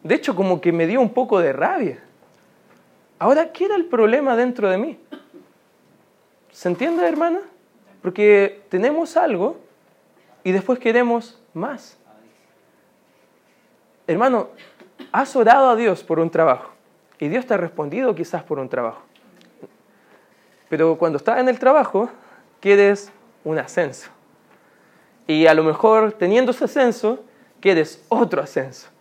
De 0.05 0.15
hecho, 0.15 0.37
como 0.37 0.61
que 0.61 0.71
me 0.71 0.87
dio 0.87 1.01
un 1.01 1.09
poco 1.09 1.41
de 1.41 1.55
rabia. 1.55 1.99
Ahora, 3.19 3.53
¿qué 3.53 3.65
era 3.65 3.75
el 3.75 3.87
problema 3.87 4.37
dentro 4.37 4.69
de 4.69 4.77
mí? 4.77 4.99
¿Se 6.53 6.69
entiende, 6.69 7.09
hermana? 7.09 7.41
Porque 8.03 8.63
tenemos 8.69 9.17
algo 9.17 9.57
y 10.45 10.53
después 10.53 10.79
queremos 10.79 11.41
más. 11.55 11.97
Hermano, 14.07 14.51
has 15.11 15.35
orado 15.35 15.71
a 15.71 15.77
Dios 15.77 16.05
por 16.05 16.21
un 16.21 16.29
trabajo 16.29 16.71
Y 17.19 17.29
Dios 17.29 17.47
te 17.47 17.55
ha 17.55 17.57
respondido 17.57 18.15
quizás 18.15 18.43
por 18.43 18.59
un 18.59 18.69
trabajo. 18.69 19.01
Pero 20.69 20.99
cuando 20.99 21.17
estás 21.17 21.39
en 21.39 21.49
el 21.49 21.59
trabajo, 21.59 22.11
quieres 22.61 23.11
un 23.43 23.59
ascenso. 23.59 24.11
Y 25.27 25.47
a 25.47 25.55
lo 25.55 25.65
mejor 25.65 26.13
teniendo 26.13 26.51
ese 26.51 26.65
ascenso, 26.65 27.25
quieres 27.61 28.05
otro 28.11 28.43
ascenso. 28.43 28.94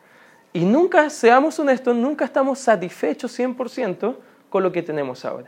Y 0.54 0.66
nunca, 0.66 1.10
seamos 1.10 1.58
honestos, 1.60 1.96
nunca 1.96 2.26
estamos 2.26 2.60
satisfechos 2.60 3.38
100% 3.38 4.16
con 4.50 4.64
lo 4.64 4.72
que 4.72 4.84
tenemos 4.84 5.26
ahora. 5.26 5.48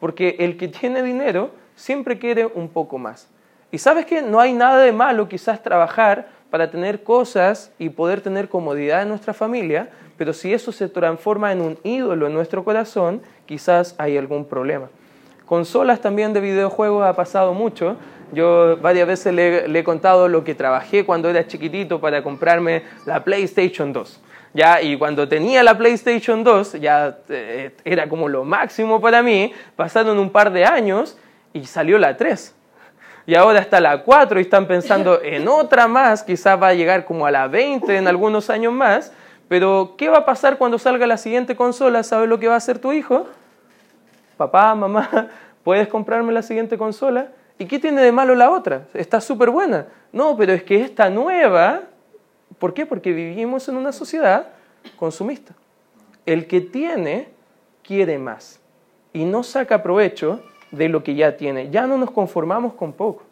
Porque 0.00 0.36
el 0.40 0.56
que 0.56 0.66
tiene 0.68 1.02
dinero 1.02 1.50
siempre 1.76 2.18
quiere 2.18 2.46
un 2.46 2.68
poco 2.68 2.98
más. 2.98 3.28
Y 3.70 3.78
sabes 3.78 4.06
que 4.06 4.22
no 4.22 4.40
hay 4.40 4.52
nada 4.52 4.78
de 4.78 4.92
malo 4.92 5.28
quizás 5.28 5.62
trabajar 5.62 6.28
para 6.50 6.70
tener 6.70 7.02
cosas 7.02 7.72
y 7.78 7.88
poder 7.88 8.20
tener 8.20 8.48
comodidad 8.48 9.02
en 9.02 9.08
nuestra 9.08 9.34
familia, 9.34 9.88
pero 10.16 10.32
si 10.32 10.52
eso 10.52 10.70
se 10.70 10.88
transforma 10.88 11.50
en 11.52 11.60
un 11.60 11.78
ídolo 11.82 12.26
en 12.26 12.34
nuestro 12.34 12.64
corazón, 12.64 13.22
quizás 13.46 13.94
hay 13.98 14.16
algún 14.16 14.44
problema. 14.44 14.88
Consolas 15.46 16.00
también 16.00 16.32
de 16.32 16.40
videojuegos 16.40 17.04
ha 17.04 17.14
pasado 17.14 17.52
mucho. 17.54 17.96
Yo 18.34 18.76
varias 18.78 19.06
veces 19.06 19.32
le, 19.32 19.78
he 19.78 19.84
contado 19.84 20.28
lo 20.28 20.44
que 20.44 20.54
trabajé 20.54 21.04
cuando 21.04 21.30
era 21.30 21.46
chiquitito 21.46 22.00
para 22.00 22.22
comprarme 22.22 22.82
la 23.06 23.24
PlayStation 23.24 23.92
2. 23.92 24.20
¿ya? 24.52 24.82
Y 24.82 24.96
cuando 24.96 25.28
tenía 25.28 25.62
la 25.62 25.76
PlayStation 25.76 26.42
2, 26.42 26.74
ya 26.80 27.18
eh, 27.28 27.74
era 27.84 28.08
como 28.08 28.28
lo 28.28 28.44
máximo 28.44 29.00
para 29.00 29.22
mí, 29.22 29.52
pasaron 29.76 30.18
un 30.18 30.30
par 30.30 30.52
de 30.52 30.64
años 30.64 31.16
y 31.52 31.64
salió 31.66 31.98
la 31.98 32.16
3. 32.16 32.54
Y 33.26 33.34
ahora 33.34 33.60
está 33.60 33.80
la 33.80 34.02
4 34.02 34.38
y 34.38 34.42
están 34.42 34.66
pensando 34.66 35.20
en 35.22 35.48
otra 35.48 35.88
más, 35.88 36.22
quizás 36.22 36.60
va 36.60 36.68
a 36.68 36.74
llegar 36.74 37.04
como 37.04 37.26
a 37.26 37.30
la 37.30 37.48
20 37.48 37.96
en 37.96 38.08
algunos 38.08 38.50
años 38.50 38.72
más, 38.72 39.12
pero 39.48 39.94
¿qué 39.96 40.08
va 40.08 40.18
a 40.18 40.24
pasar 40.24 40.58
cuando 40.58 40.78
salga 40.78 41.06
la 41.06 41.16
siguiente 41.16 41.56
consola? 41.56 42.02
¿Sabes 42.02 42.28
lo 42.28 42.38
que 42.38 42.48
va 42.48 42.54
a 42.54 42.58
hacer 42.58 42.78
tu 42.78 42.92
hijo? 42.92 43.26
Papá, 44.36 44.74
mamá, 44.74 45.28
¿puedes 45.64 45.88
comprarme 45.88 46.32
la 46.32 46.42
siguiente 46.42 46.76
consola? 46.76 47.28
¿Y 47.58 47.66
qué 47.66 47.78
tiene 47.78 48.02
de 48.02 48.12
malo 48.12 48.34
la 48.34 48.50
otra? 48.50 48.86
Está 48.94 49.20
súper 49.20 49.50
buena. 49.50 49.86
No, 50.12 50.36
pero 50.36 50.52
es 50.52 50.62
que 50.62 50.80
esta 50.80 51.08
nueva, 51.10 51.82
¿por 52.58 52.74
qué? 52.74 52.86
Porque 52.86 53.12
vivimos 53.12 53.68
en 53.68 53.76
una 53.76 53.92
sociedad 53.92 54.48
consumista. 54.96 55.54
El 56.26 56.46
que 56.46 56.60
tiene 56.60 57.28
quiere 57.82 58.18
más 58.18 58.60
y 59.12 59.24
no 59.24 59.42
saca 59.42 59.82
provecho 59.82 60.42
de 60.70 60.88
lo 60.88 61.04
que 61.04 61.14
ya 61.14 61.36
tiene. 61.36 61.70
Ya 61.70 61.86
no 61.86 61.96
nos 61.96 62.10
conformamos 62.10 62.74
con 62.74 62.92
poco. 62.92 63.22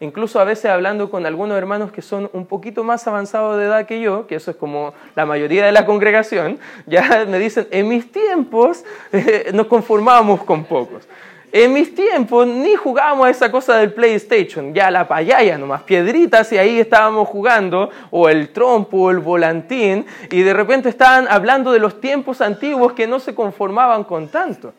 Incluso 0.00 0.38
a 0.38 0.44
veces 0.44 0.66
hablando 0.66 1.10
con 1.10 1.26
algunos 1.26 1.58
hermanos 1.58 1.90
que 1.90 2.02
son 2.02 2.30
un 2.32 2.46
poquito 2.46 2.84
más 2.84 3.06
avanzados 3.08 3.58
de 3.58 3.64
edad 3.64 3.86
que 3.86 4.00
yo, 4.00 4.28
que 4.28 4.36
eso 4.36 4.52
es 4.52 4.56
como 4.56 4.94
la 5.16 5.26
mayoría 5.26 5.66
de 5.66 5.72
la 5.72 5.84
congregación, 5.86 6.58
ya 6.86 7.26
me 7.28 7.38
dicen, 7.38 7.66
en 7.70 7.88
mis 7.88 8.10
tiempos 8.10 8.84
eh, 9.12 9.50
nos 9.52 9.66
conformábamos 9.66 10.44
con 10.44 10.64
pocos. 10.64 11.08
En 11.50 11.72
mis 11.72 11.94
tiempos 11.94 12.46
ni 12.46 12.74
jugábamos 12.74 13.26
a 13.26 13.30
esa 13.30 13.50
cosa 13.50 13.78
del 13.78 13.94
PlayStation, 13.94 14.74
ya 14.74 14.90
la 14.90 15.08
payaya 15.08 15.56
nomás, 15.56 15.82
piedritas 15.82 16.52
y 16.52 16.58
ahí 16.58 16.78
estábamos 16.78 17.26
jugando, 17.26 17.88
o 18.10 18.28
el 18.28 18.50
trompo, 18.50 18.98
o 18.98 19.10
el 19.10 19.18
volantín, 19.18 20.04
y 20.30 20.42
de 20.42 20.52
repente 20.52 20.90
estaban 20.90 21.26
hablando 21.28 21.72
de 21.72 21.78
los 21.78 22.00
tiempos 22.02 22.42
antiguos 22.42 22.92
que 22.92 23.06
no 23.06 23.18
se 23.18 23.34
conformaban 23.34 24.04
con 24.04 24.28
tanto. 24.28 24.74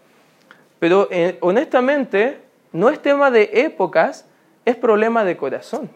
Pero 0.78 1.08
eh, 1.10 1.38
honestamente, 1.42 2.40
no 2.72 2.90
es 2.90 3.02
tema 3.02 3.32
de 3.32 3.50
épocas, 3.54 4.28
es 4.64 4.76
problema 4.76 5.26
de 5.26 5.38
corazón. 5.38 5.90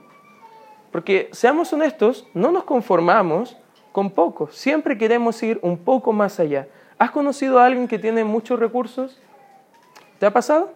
Porque 0.92 1.30
seamos 1.34 1.72
honestos, 1.72 2.28
no 2.34 2.52
nos 2.52 2.64
conformamos 2.64 3.58
con 3.92 4.10
poco, 4.10 4.50
siempre 4.52 4.98
queremos 4.98 5.42
ir 5.44 5.60
un 5.62 5.78
poco 5.78 6.14
más 6.14 6.40
allá. 6.40 6.68
¿Has 6.98 7.12
conocido 7.12 7.60
a 7.60 7.66
alguien 7.66 7.88
que 7.88 8.00
tiene 8.00 8.24
muchos 8.24 8.60
recursos? 8.60 9.20
¿Te 10.24 10.28
ha 10.28 10.32
pasado? 10.32 10.72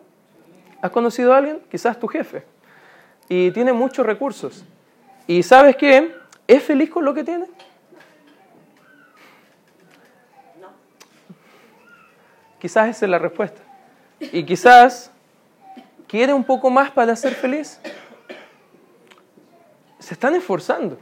¿Has 0.81 0.91
conocido 0.91 1.33
a 1.33 1.37
alguien? 1.37 1.61
Quizás 1.71 1.97
tu 1.97 2.05
jefe. 2.09 2.43
Y 3.29 3.49
tiene 3.51 3.71
muchos 3.71 4.05
recursos. 4.05 4.65
¿Y 5.25 5.41
sabes 5.41 5.77
qué? 5.77 6.13
¿Es 6.45 6.61
feliz 6.63 6.89
con 6.89 7.05
lo 7.05 7.13
que 7.13 7.23
tiene? 7.23 7.45
No. 10.59 10.67
Quizás 12.59 12.89
esa 12.89 13.05
es 13.05 13.09
la 13.09 13.19
respuesta. 13.19 13.61
Y 14.19 14.43
quizás 14.43 15.11
quiere 16.09 16.33
un 16.33 16.43
poco 16.43 16.69
más 16.69 16.91
para 16.91 17.15
ser 17.15 17.33
feliz. 17.33 17.79
Se 19.97 20.13
están 20.13 20.35
esforzando. 20.35 20.97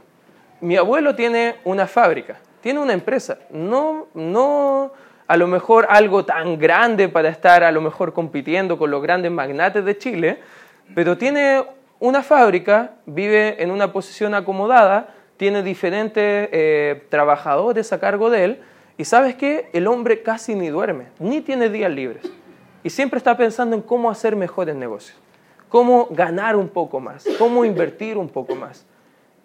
Mi 0.60 0.76
abuelo 0.76 1.16
tiene 1.16 1.56
una 1.64 1.88
fábrica, 1.88 2.38
tiene 2.60 2.78
una 2.78 2.92
empresa, 2.92 3.40
no, 3.50 4.06
no 4.14 4.92
a 5.26 5.36
lo 5.36 5.46
mejor 5.46 5.86
algo 5.88 6.24
tan 6.24 6.58
grande 6.58 7.08
para 7.08 7.28
estar 7.28 7.64
a 7.64 7.72
lo 7.72 7.80
mejor 7.80 8.12
compitiendo 8.12 8.78
con 8.78 8.90
los 8.90 9.02
grandes 9.02 9.30
magnates 9.30 9.84
de 9.84 9.98
Chile, 9.98 10.38
pero 10.94 11.18
tiene 11.18 11.64
una 11.98 12.22
fábrica, 12.22 12.92
vive 13.06 13.62
en 13.62 13.70
una 13.70 13.92
posición 13.92 14.34
acomodada, 14.34 15.14
tiene 15.36 15.62
diferentes 15.62 16.48
eh, 16.52 17.06
trabajadores 17.08 17.92
a 17.92 18.00
cargo 18.00 18.30
de 18.30 18.44
él, 18.44 18.60
y 18.98 19.04
sabes 19.04 19.34
que 19.34 19.68
el 19.72 19.86
hombre 19.86 20.22
casi 20.22 20.54
ni 20.54 20.68
duerme, 20.68 21.06
ni 21.18 21.40
tiene 21.40 21.68
días 21.68 21.90
libres 21.90 22.30
y 22.86 22.90
siempre 22.90 23.18
está 23.18 23.36
pensando 23.36 23.74
en 23.74 23.82
cómo 23.82 24.08
hacer 24.08 24.36
mejores 24.36 24.76
negocios, 24.76 25.18
cómo 25.68 26.06
ganar 26.12 26.54
un 26.54 26.68
poco 26.68 27.00
más, 27.00 27.26
cómo 27.36 27.64
invertir 27.64 28.16
un 28.16 28.28
poco 28.28 28.54
más. 28.54 28.86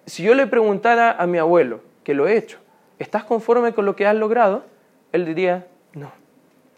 Si 0.06 0.22
yo 0.22 0.36
le 0.36 0.46
preguntara 0.46 1.14
a 1.14 1.26
mi 1.26 1.40
abuelo, 1.40 1.80
que 2.04 2.14
lo 2.14 2.28
he 2.28 2.38
hecho, 2.38 2.60
¿estás 3.00 3.24
conforme 3.24 3.74
con 3.74 3.86
lo 3.86 3.96
que 3.96 4.06
has 4.06 4.14
logrado? 4.16 4.64
Él 5.12 5.26
diría, 5.26 5.68
no, 5.94 6.12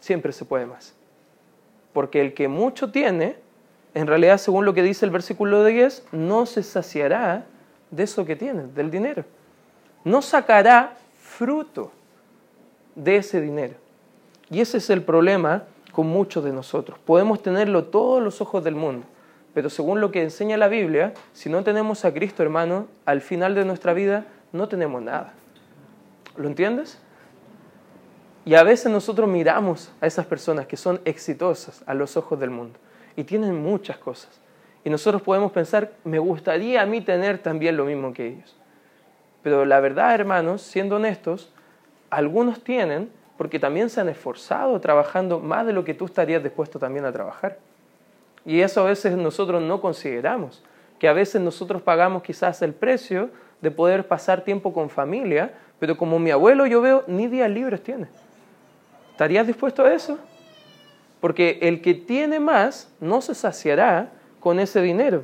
siempre 0.00 0.32
se 0.32 0.44
puede 0.44 0.66
más. 0.66 0.94
Porque 1.92 2.20
el 2.20 2.34
que 2.34 2.48
mucho 2.48 2.90
tiene, 2.90 3.36
en 3.94 4.06
realidad, 4.06 4.38
según 4.38 4.64
lo 4.64 4.74
que 4.74 4.82
dice 4.82 5.04
el 5.04 5.10
versículo 5.10 5.62
de 5.62 5.72
10, 5.72 6.06
no 6.12 6.46
se 6.46 6.62
saciará 6.62 7.46
de 7.90 8.02
eso 8.02 8.24
que 8.24 8.36
tiene, 8.36 8.64
del 8.74 8.90
dinero. 8.90 9.24
No 10.04 10.20
sacará 10.20 10.96
fruto 11.20 11.92
de 12.94 13.16
ese 13.16 13.40
dinero. 13.40 13.74
Y 14.50 14.60
ese 14.60 14.78
es 14.78 14.90
el 14.90 15.02
problema 15.02 15.64
con 15.92 16.08
muchos 16.08 16.44
de 16.44 16.52
nosotros. 16.52 16.98
Podemos 16.98 17.42
tenerlo 17.42 17.84
todos 17.84 18.22
los 18.22 18.40
ojos 18.40 18.64
del 18.64 18.74
mundo, 18.74 19.06
pero 19.54 19.70
según 19.70 20.00
lo 20.00 20.10
que 20.10 20.22
enseña 20.22 20.56
la 20.56 20.68
Biblia, 20.68 21.14
si 21.32 21.48
no 21.48 21.62
tenemos 21.62 22.04
a 22.04 22.12
Cristo, 22.12 22.42
hermano, 22.42 22.88
al 23.06 23.20
final 23.20 23.54
de 23.54 23.64
nuestra 23.64 23.94
vida 23.94 24.26
no 24.52 24.68
tenemos 24.68 25.00
nada. 25.00 25.34
¿Lo 26.36 26.48
entiendes? 26.48 26.98
Y 28.44 28.54
a 28.54 28.62
veces 28.62 28.92
nosotros 28.92 29.28
miramos 29.28 29.90
a 30.00 30.06
esas 30.06 30.26
personas 30.26 30.66
que 30.66 30.76
son 30.76 31.00
exitosas 31.04 31.82
a 31.86 31.94
los 31.94 32.16
ojos 32.16 32.38
del 32.38 32.50
mundo 32.50 32.78
y 33.16 33.24
tienen 33.24 33.54
muchas 33.54 33.96
cosas. 33.96 34.40
Y 34.84 34.90
nosotros 34.90 35.22
podemos 35.22 35.50
pensar, 35.50 35.92
me 36.04 36.18
gustaría 36.18 36.82
a 36.82 36.86
mí 36.86 37.00
tener 37.00 37.38
también 37.38 37.76
lo 37.76 37.86
mismo 37.86 38.12
que 38.12 38.26
ellos. 38.26 38.54
Pero 39.42 39.64
la 39.64 39.80
verdad, 39.80 40.14
hermanos, 40.14 40.60
siendo 40.60 40.96
honestos, 40.96 41.52
algunos 42.10 42.62
tienen 42.62 43.10
porque 43.38 43.58
también 43.58 43.88
se 43.90 44.00
han 44.00 44.08
esforzado 44.08 44.78
trabajando 44.80 45.40
más 45.40 45.66
de 45.66 45.72
lo 45.72 45.84
que 45.84 45.94
tú 45.94 46.04
estarías 46.04 46.42
dispuesto 46.42 46.78
también 46.78 47.04
a 47.06 47.12
trabajar. 47.12 47.58
Y 48.44 48.60
eso 48.60 48.82
a 48.82 48.84
veces 48.84 49.16
nosotros 49.16 49.62
no 49.62 49.80
consideramos, 49.80 50.62
que 50.98 51.08
a 51.08 51.14
veces 51.14 51.40
nosotros 51.40 51.80
pagamos 51.82 52.22
quizás 52.22 52.60
el 52.62 52.74
precio 52.74 53.30
de 53.62 53.70
poder 53.70 54.06
pasar 54.06 54.42
tiempo 54.42 54.72
con 54.74 54.90
familia, 54.90 55.54
pero 55.78 55.96
como 55.96 56.18
mi 56.18 56.30
abuelo 56.30 56.66
yo 56.66 56.82
veo, 56.82 57.04
ni 57.06 57.26
días 57.26 57.50
libres 57.50 57.82
tiene. 57.82 58.06
¿Estarías 59.14 59.46
dispuesto 59.46 59.84
a 59.84 59.94
eso? 59.94 60.18
Porque 61.20 61.60
el 61.62 61.82
que 61.82 61.94
tiene 61.94 62.40
más 62.40 62.92
no 62.98 63.20
se 63.20 63.36
saciará 63.36 64.10
con 64.40 64.58
ese 64.58 64.82
dinero. 64.82 65.22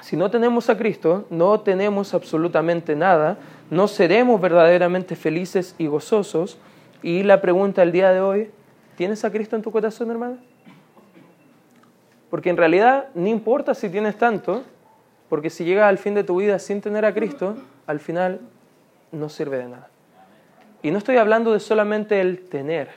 Si 0.00 0.16
no 0.16 0.30
tenemos 0.30 0.70
a 0.70 0.78
Cristo, 0.78 1.26
no 1.28 1.60
tenemos 1.60 2.14
absolutamente 2.14 2.96
nada, 2.96 3.36
no 3.68 3.86
seremos 3.86 4.40
verdaderamente 4.40 5.14
felices 5.14 5.74
y 5.76 5.88
gozosos. 5.88 6.56
Y 7.02 7.22
la 7.22 7.42
pregunta 7.42 7.82
del 7.82 7.92
día 7.92 8.10
de 8.12 8.22
hoy, 8.22 8.50
¿tienes 8.96 9.26
a 9.26 9.30
Cristo 9.30 9.54
en 9.54 9.60
tu 9.60 9.70
corazón, 9.70 10.10
hermano? 10.10 10.38
Porque 12.30 12.48
en 12.48 12.56
realidad 12.56 13.08
no 13.14 13.26
importa 13.26 13.74
si 13.74 13.90
tienes 13.90 14.16
tanto, 14.16 14.62
porque 15.28 15.50
si 15.50 15.64
llegas 15.66 15.90
al 15.90 15.98
fin 15.98 16.14
de 16.14 16.24
tu 16.24 16.36
vida 16.36 16.58
sin 16.58 16.80
tener 16.80 17.04
a 17.04 17.12
Cristo, 17.12 17.56
al 17.86 18.00
final 18.00 18.40
no 19.10 19.28
sirve 19.28 19.58
de 19.58 19.68
nada. 19.68 19.91
Y 20.82 20.90
no 20.90 20.98
estoy 20.98 21.16
hablando 21.16 21.52
de 21.52 21.60
solamente 21.60 22.20
el 22.20 22.40
tener, 22.48 22.88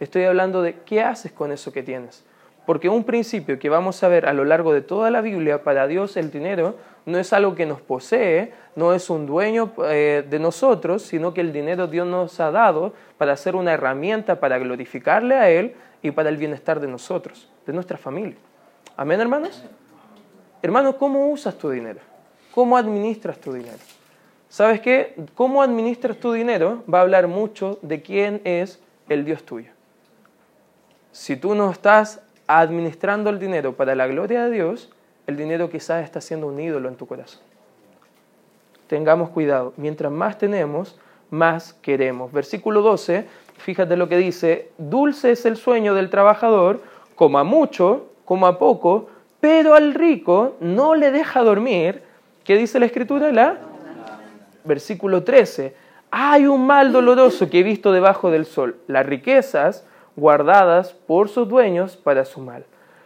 estoy 0.00 0.24
hablando 0.24 0.62
de 0.62 0.76
qué 0.86 1.02
haces 1.02 1.30
con 1.30 1.52
eso 1.52 1.72
que 1.72 1.82
tienes. 1.82 2.24
Porque 2.64 2.88
un 2.88 3.04
principio 3.04 3.58
que 3.58 3.68
vamos 3.68 4.02
a 4.02 4.08
ver 4.08 4.26
a 4.26 4.32
lo 4.32 4.44
largo 4.44 4.72
de 4.72 4.82
toda 4.82 5.10
la 5.10 5.20
Biblia, 5.20 5.62
para 5.62 5.86
Dios 5.86 6.16
el 6.16 6.30
dinero 6.30 6.76
no 7.04 7.18
es 7.18 7.32
algo 7.32 7.54
que 7.54 7.66
nos 7.66 7.80
posee, 7.80 8.52
no 8.76 8.94
es 8.94 9.10
un 9.10 9.26
dueño 9.26 9.72
eh, 9.84 10.24
de 10.28 10.38
nosotros, 10.38 11.02
sino 11.02 11.34
que 11.34 11.40
el 11.40 11.52
dinero 11.52 11.88
Dios 11.88 12.06
nos 12.06 12.38
ha 12.40 12.50
dado 12.50 12.94
para 13.18 13.36
ser 13.36 13.56
una 13.56 13.72
herramienta 13.72 14.38
para 14.38 14.58
glorificarle 14.58 15.34
a 15.34 15.50
Él 15.50 15.74
y 16.02 16.12
para 16.12 16.28
el 16.28 16.36
bienestar 16.36 16.80
de 16.80 16.86
nosotros, 16.86 17.50
de 17.66 17.72
nuestra 17.72 17.98
familia. 17.98 18.36
Amén, 18.96 19.20
hermanos. 19.20 19.64
Hermanos, 20.62 20.94
¿cómo 20.94 21.28
usas 21.28 21.58
tu 21.58 21.68
dinero? 21.68 22.00
¿Cómo 22.54 22.76
administras 22.76 23.38
tu 23.38 23.52
dinero? 23.52 23.78
¿Sabes 24.52 24.82
qué? 24.82 25.14
Cómo 25.34 25.62
administras 25.62 26.18
tu 26.18 26.30
dinero 26.30 26.84
va 26.92 26.98
a 26.98 27.00
hablar 27.00 27.26
mucho 27.26 27.78
de 27.80 28.02
quién 28.02 28.42
es 28.44 28.82
el 29.08 29.24
Dios 29.24 29.44
tuyo. 29.44 29.70
Si 31.10 31.36
tú 31.36 31.54
no 31.54 31.70
estás 31.70 32.20
administrando 32.46 33.30
el 33.30 33.38
dinero 33.38 33.72
para 33.72 33.94
la 33.94 34.06
gloria 34.06 34.44
de 34.44 34.50
Dios, 34.50 34.92
el 35.26 35.38
dinero 35.38 35.70
quizás 35.70 36.04
está 36.04 36.20
siendo 36.20 36.48
un 36.48 36.60
ídolo 36.60 36.90
en 36.90 36.96
tu 36.96 37.06
corazón. 37.06 37.40
Tengamos 38.88 39.30
cuidado. 39.30 39.72
Mientras 39.78 40.12
más 40.12 40.36
tenemos, 40.36 40.98
más 41.30 41.72
queremos. 41.72 42.30
Versículo 42.30 42.82
12, 42.82 43.24
fíjate 43.56 43.96
lo 43.96 44.10
que 44.10 44.18
dice, 44.18 44.68
dulce 44.76 45.30
es 45.30 45.46
el 45.46 45.56
sueño 45.56 45.94
del 45.94 46.10
trabajador, 46.10 46.82
coma 47.14 47.42
mucho, 47.42 48.10
coma 48.26 48.58
poco, 48.58 49.08
pero 49.40 49.74
al 49.74 49.94
rico 49.94 50.56
no 50.60 50.94
le 50.94 51.10
deja 51.10 51.40
dormir. 51.40 52.02
¿Qué 52.44 52.58
dice 52.58 52.78
la 52.78 52.84
escritura? 52.84 53.32
La 53.32 53.71
versículo 54.64 55.24
13, 55.24 55.74
hay 56.10 56.46
un 56.46 56.66
mal 56.66 56.92
doloroso 56.92 57.48
que 57.48 57.60
he 57.60 57.62
visto 57.62 57.92
debajo 57.92 58.30
del 58.30 58.44
sol, 58.44 58.76
las 58.86 59.06
riquezas 59.06 59.86
guardadas 60.16 60.92
por 60.92 61.28
sus 61.28 61.48
dueños 61.48 61.96
para 61.96 62.24
su 62.24 62.40
mal, 62.40 62.64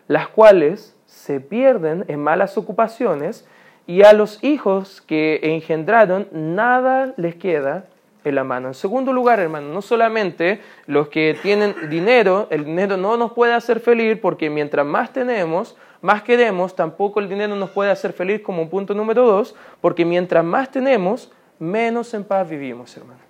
las 0.09 0.29
cuales 0.29 0.97
se 1.07 1.41
pierden 1.41 2.05
en 2.09 2.21
malas 2.21 2.59
ocupaciones 2.59 3.47
y 3.87 4.03
a 4.03 4.13
los 4.13 4.43
hijos 4.43 5.01
que 5.01 5.39
engendraron 5.43 6.29
nada 6.33 7.15
les 7.17 7.37
queda 7.37 7.85
en 8.25 8.35
la 8.35 8.43
mano. 8.43 8.69
En 8.69 8.75
segundo 8.75 9.13
lugar, 9.13 9.39
hermano, 9.39 9.73
no 9.73 9.83
solamente 9.83 10.61
los 10.87 11.09
que 11.09 11.39
tienen 11.41 11.89
dinero, 11.89 12.49
el 12.51 12.65
dinero 12.65 12.97
no 12.97 13.17
nos 13.17 13.33
puede 13.33 13.55
hacer 13.55 13.79
feliz 13.79 14.19
porque 14.21 14.51
mientras 14.51 14.85
más 14.85 15.13
tenemos, 15.13 15.77
más 16.01 16.23
queremos, 16.23 16.75
tampoco 16.75 17.21
el 17.21 17.29
dinero 17.29 17.55
nos 17.55 17.71
puede 17.71 17.91
hacer 17.91 18.13
feliz 18.13 18.41
como 18.41 18.69
punto 18.69 18.95
número 18.95 19.25
dos, 19.25 19.55
porque 19.81 20.05
mientras 20.05 20.45
más 20.45 20.71
tenemos, 20.71 21.31
menos 21.59 22.13
en 22.15 22.25
paz 22.25 22.49
vivimos, 22.49 22.97
hermano. 22.97 23.21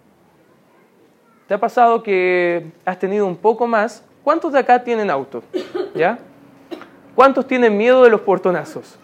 ¿Te 1.46 1.54
ha 1.54 1.58
pasado 1.58 2.02
que 2.02 2.72
has 2.84 2.98
tenido 2.98 3.26
un 3.26 3.36
poco 3.36 3.66
más? 3.66 4.02
¿Cuántos 4.24 4.52
de 4.52 4.58
acá 4.58 4.82
tienen 4.82 5.10
auto? 5.10 5.44
¿Ya? 5.94 6.18
¿Cuántos 7.14 7.46
tienen 7.46 7.76
miedo 7.76 8.02
de 8.02 8.10
los 8.10 8.20
portonazos? 8.22 8.98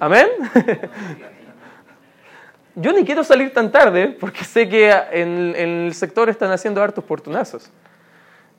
¿Amén? 0.00 0.26
Yo 2.74 2.92
ni 2.92 3.04
quiero 3.04 3.22
salir 3.22 3.52
tan 3.52 3.70
tarde 3.70 4.08
porque 4.08 4.42
sé 4.44 4.68
que 4.68 4.90
en, 5.12 5.54
el 5.56 5.94
sector 5.94 6.28
están 6.28 6.50
haciendo 6.50 6.82
hartos 6.82 7.04
portonazos. 7.04 7.70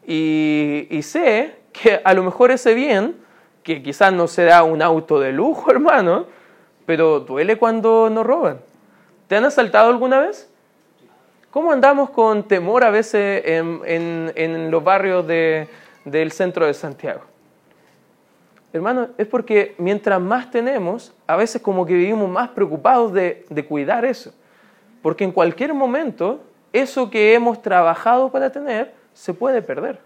Y, 0.08 0.88
y, 0.90 1.02
sé 1.02 1.56
que 1.72 2.00
a 2.04 2.14
lo 2.14 2.24
mejor 2.24 2.52
ese 2.52 2.74
bien, 2.74 3.18
que 3.64 3.82
quizás 3.82 4.14
no 4.14 4.28
será 4.28 4.64
un 4.64 4.82
auto 4.82 5.20
de 5.20 5.32
lujo, 5.32 5.72
hermano, 5.72 6.28
pero 6.86 7.20
duele 7.20 7.58
cuando 7.58 8.10
nos 8.10 8.26
roban. 8.26 8.60
¿Te 9.28 9.36
han 9.36 9.46
asaltado 9.46 9.90
alguna 9.90 10.20
vez? 10.20 10.50
¿Cómo 11.52 11.72
andamos 11.72 12.10
con 12.10 12.44
temor 12.48 12.84
a 12.84 12.90
veces 12.90 13.44
en, 13.46 14.72
los 14.72 14.84
barrios 14.84 15.26
del 15.28 16.32
centro 16.32 16.66
de 16.66 16.74
Santiago? 16.74 17.22
Hermano, 18.74 19.10
es 19.20 19.28
porque 19.28 19.76
mientras 19.78 20.20
más 20.20 20.50
tenemos, 20.50 21.14
a 21.28 21.36
veces 21.36 21.62
como 21.62 21.86
que 21.86 21.94
vivimos 21.94 22.28
más 22.28 22.50
preocupados 22.50 23.14
de, 23.14 23.46
de 23.50 23.66
cuidar 23.66 24.04
eso. 24.04 24.34
Porque 25.04 25.24
en 25.24 25.32
cualquier 25.32 25.76
momento, 25.76 26.42
eso 26.72 27.12
que 27.12 27.36
hemos 27.36 27.62
trabajado 27.62 28.32
para 28.32 28.52
tener 28.52 28.94
se 29.14 29.34
puede 29.36 29.62
perder, 29.62 30.00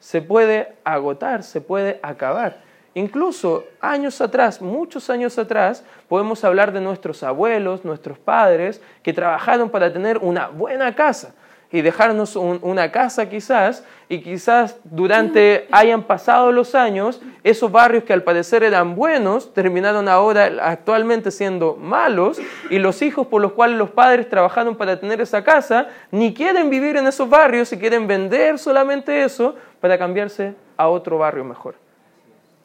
se 0.00 0.20
puede 0.20 0.74
agotar, 0.82 1.44
se 1.44 1.60
puede 1.60 2.00
acabar. 2.02 2.67
Incluso 2.98 3.64
años 3.80 4.20
atrás, 4.20 4.60
muchos 4.60 5.08
años 5.08 5.38
atrás, 5.38 5.84
podemos 6.08 6.42
hablar 6.42 6.72
de 6.72 6.80
nuestros 6.80 7.22
abuelos, 7.22 7.84
nuestros 7.84 8.18
padres, 8.18 8.82
que 9.04 9.12
trabajaron 9.12 9.70
para 9.70 9.92
tener 9.92 10.18
una 10.18 10.48
buena 10.48 10.92
casa 10.96 11.32
y 11.70 11.80
dejarnos 11.80 12.34
una 12.34 12.90
casa 12.90 13.28
quizás, 13.28 13.84
y 14.08 14.20
quizás 14.20 14.78
durante 14.82 15.68
hayan 15.70 16.02
pasado 16.02 16.50
los 16.50 16.74
años, 16.74 17.20
esos 17.44 17.70
barrios 17.70 18.02
que 18.02 18.14
al 18.14 18.24
parecer 18.24 18.64
eran 18.64 18.96
buenos, 18.96 19.54
terminaron 19.54 20.08
ahora 20.08 20.50
actualmente 20.60 21.30
siendo 21.30 21.76
malos, 21.76 22.40
y 22.68 22.80
los 22.80 23.00
hijos 23.02 23.28
por 23.28 23.40
los 23.40 23.52
cuales 23.52 23.78
los 23.78 23.90
padres 23.90 24.28
trabajaron 24.28 24.74
para 24.74 24.98
tener 24.98 25.20
esa 25.20 25.44
casa, 25.44 25.86
ni 26.10 26.34
quieren 26.34 26.68
vivir 26.68 26.96
en 26.96 27.06
esos 27.06 27.30
barrios 27.30 27.72
y 27.72 27.78
quieren 27.78 28.08
vender 28.08 28.58
solamente 28.58 29.22
eso 29.22 29.54
para 29.80 29.96
cambiarse 29.96 30.56
a 30.76 30.88
otro 30.88 31.18
barrio 31.18 31.44
mejor 31.44 31.76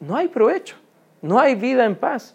no 0.06 0.16
hay 0.16 0.28
provecho, 0.28 0.76
no 1.22 1.38
hay 1.38 1.54
vida 1.54 1.84
en 1.84 1.96
paz. 1.96 2.34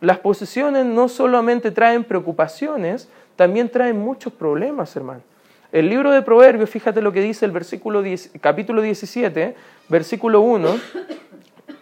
Las 0.00 0.18
posesiones 0.18 0.86
no 0.86 1.08
solamente 1.08 1.70
traen 1.70 2.04
preocupaciones, 2.04 3.08
también 3.36 3.68
traen 3.68 3.98
muchos 3.98 4.32
problemas, 4.32 4.94
hermano. 4.96 5.22
El 5.72 5.88
libro 5.88 6.10
de 6.10 6.22
Proverbios, 6.22 6.68
fíjate 6.68 7.00
lo 7.00 7.12
que 7.12 7.20
dice 7.20 7.44
el 7.44 7.52
versículo 7.52 8.02
capítulo 8.40 8.82
17, 8.82 9.54
versículo 9.88 10.40
1, 10.40 10.68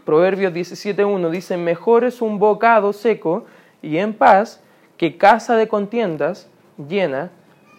Proverbios 0.05 0.53
17.1 0.53 1.31
dice, 1.31 1.57
mejor 1.57 2.05
es 2.05 2.21
un 2.21 2.39
bocado 2.39 2.93
seco 2.93 3.47
y 3.83 3.99
en 3.99 4.15
paz 4.15 4.63
que 4.97 5.17
casa 5.17 5.57
de 5.57 5.69
contiendas 5.69 6.49
llena 6.77 7.31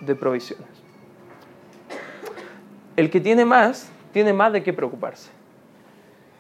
de 0.02 0.16
provisiones. 0.16 0.68
El 2.96 3.10
que 3.10 3.20
tiene 3.20 3.46
más, 3.46 3.92
tiene 4.14 4.34
más 4.34 4.54
de 4.54 4.64
qué 4.64 4.74
preocuparse. 4.74 5.39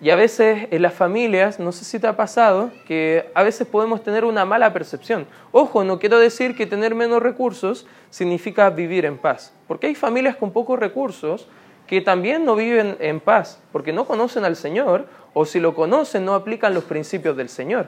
Y 0.01 0.11
a 0.11 0.15
veces 0.15 0.69
en 0.71 0.81
las 0.81 0.93
familias, 0.93 1.59
no 1.59 1.73
sé 1.73 1.83
si 1.83 1.99
te 1.99 2.07
ha 2.07 2.15
pasado, 2.15 2.71
que 2.87 3.29
a 3.33 3.43
veces 3.43 3.67
podemos 3.67 4.01
tener 4.01 4.23
una 4.23 4.45
mala 4.45 4.71
percepción. 4.71 5.27
Ojo, 5.51 5.83
no 5.83 5.99
quiero 5.99 6.19
decir 6.19 6.55
que 6.55 6.65
tener 6.65 6.95
menos 6.95 7.21
recursos 7.21 7.85
significa 8.09 8.69
vivir 8.69 9.03
en 9.03 9.17
paz, 9.17 9.53
porque 9.67 9.87
hay 9.87 9.95
familias 9.95 10.37
con 10.37 10.51
pocos 10.51 10.79
recursos 10.79 11.49
que 11.85 11.99
también 11.99 12.45
no 12.45 12.55
viven 12.55 12.95
en 12.99 13.19
paz, 13.19 13.61
porque 13.73 13.91
no 13.91 14.05
conocen 14.05 14.45
al 14.45 14.55
Señor, 14.55 15.07
o 15.33 15.45
si 15.45 15.59
lo 15.59 15.75
conocen 15.75 16.23
no 16.23 16.33
aplican 16.33 16.73
los 16.73 16.85
principios 16.85 17.35
del 17.35 17.49
Señor. 17.49 17.87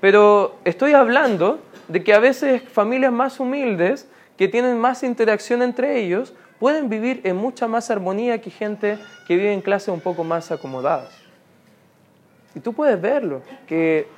Pero 0.00 0.54
estoy 0.64 0.94
hablando 0.94 1.58
de 1.88 2.02
que 2.02 2.14
a 2.14 2.20
veces 2.20 2.62
familias 2.62 3.12
más 3.12 3.38
humildes, 3.38 4.08
que 4.38 4.48
tienen 4.48 4.78
más 4.78 5.02
interacción 5.02 5.60
entre 5.60 6.00
ellos, 6.00 6.32
pueden 6.58 6.88
vivir 6.88 7.20
en 7.24 7.36
mucha 7.36 7.68
más 7.68 7.90
armonía 7.90 8.40
que 8.40 8.50
gente 8.50 8.98
que 9.26 9.36
vive 9.36 9.52
en 9.52 9.60
clases 9.60 9.88
un 9.88 10.00
poco 10.00 10.24
más 10.24 10.50
acomodadas. 10.50 11.19
Y 12.54 12.60
tú 12.60 12.72
puedes 12.72 13.00
verlo, 13.00 13.42
que, 13.66 14.08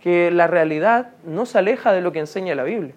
que 0.00 0.30
la 0.30 0.46
realidad 0.46 1.10
no 1.24 1.46
se 1.46 1.58
aleja 1.58 1.92
de 1.92 2.00
lo 2.00 2.12
que 2.12 2.20
enseña 2.20 2.54
la 2.54 2.64
Biblia. 2.64 2.94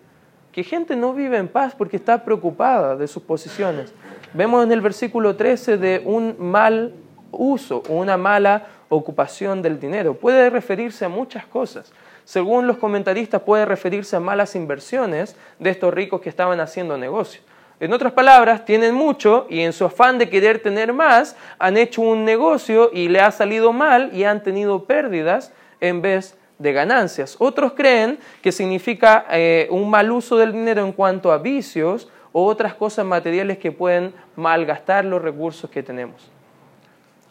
Que 0.51 0.63
gente 0.63 0.95
no 0.95 1.13
vive 1.13 1.38
en 1.38 1.47
paz 1.47 1.73
porque 1.77 1.95
está 1.95 2.25
preocupada 2.25 2.95
de 2.95 3.08
sus 3.08 3.23
posiciones. 3.23 3.93
Vemos 4.34 4.63
en 4.63 4.71
el 4.71 4.82
versículo 4.82 5.36
13 5.36 5.77
de 5.77 6.01
un 6.06 6.36
mal 6.39 6.93
uso, 7.32 7.84
una 7.88 8.17
mala 8.17 8.67
ocupación 8.89 9.62
del 9.62 9.80
dinero. 9.80 10.15
Puede 10.15 10.49
referirse 10.49 11.06
a 11.06 11.10
muchas 11.10 11.45
cosas. 11.45 11.93
Según 12.25 12.67
los 12.67 12.77
comentaristas, 12.77 13.41
puede 13.41 13.65
referirse 13.65 14.15
a 14.15 14.19
malas 14.19 14.56
inversiones 14.56 15.36
de 15.60 15.69
estos 15.69 15.93
ricos 15.93 16.21
que 16.21 16.30
estaban 16.30 16.60
haciendo 16.60 16.97
negocio. 16.97 17.41
En 17.81 17.93
otras 17.93 18.13
palabras, 18.13 18.63
tienen 18.63 18.93
mucho 18.93 19.47
y 19.49 19.61
en 19.61 19.73
su 19.73 19.85
afán 19.85 20.19
de 20.19 20.29
querer 20.29 20.59
tener 20.59 20.93
más, 20.93 21.35
han 21.57 21.77
hecho 21.77 22.03
un 22.03 22.23
negocio 22.23 22.91
y 22.93 23.07
le 23.07 23.19
ha 23.19 23.31
salido 23.31 23.73
mal 23.73 24.11
y 24.13 24.23
han 24.23 24.43
tenido 24.43 24.83
pérdidas 24.85 25.51
en 25.79 25.99
vez 25.99 26.37
de 26.59 26.73
ganancias. 26.73 27.35
Otros 27.39 27.73
creen 27.73 28.19
que 28.43 28.51
significa 28.51 29.25
eh, 29.31 29.67
un 29.71 29.89
mal 29.89 30.11
uso 30.11 30.37
del 30.37 30.51
dinero 30.51 30.85
en 30.85 30.91
cuanto 30.91 31.31
a 31.31 31.39
vicios 31.39 32.07
o 32.31 32.45
otras 32.45 32.75
cosas 32.75 33.03
materiales 33.03 33.57
que 33.57 33.71
pueden 33.71 34.13
malgastar 34.35 35.03
los 35.03 35.19
recursos 35.19 35.67
que 35.67 35.81
tenemos. 35.81 36.29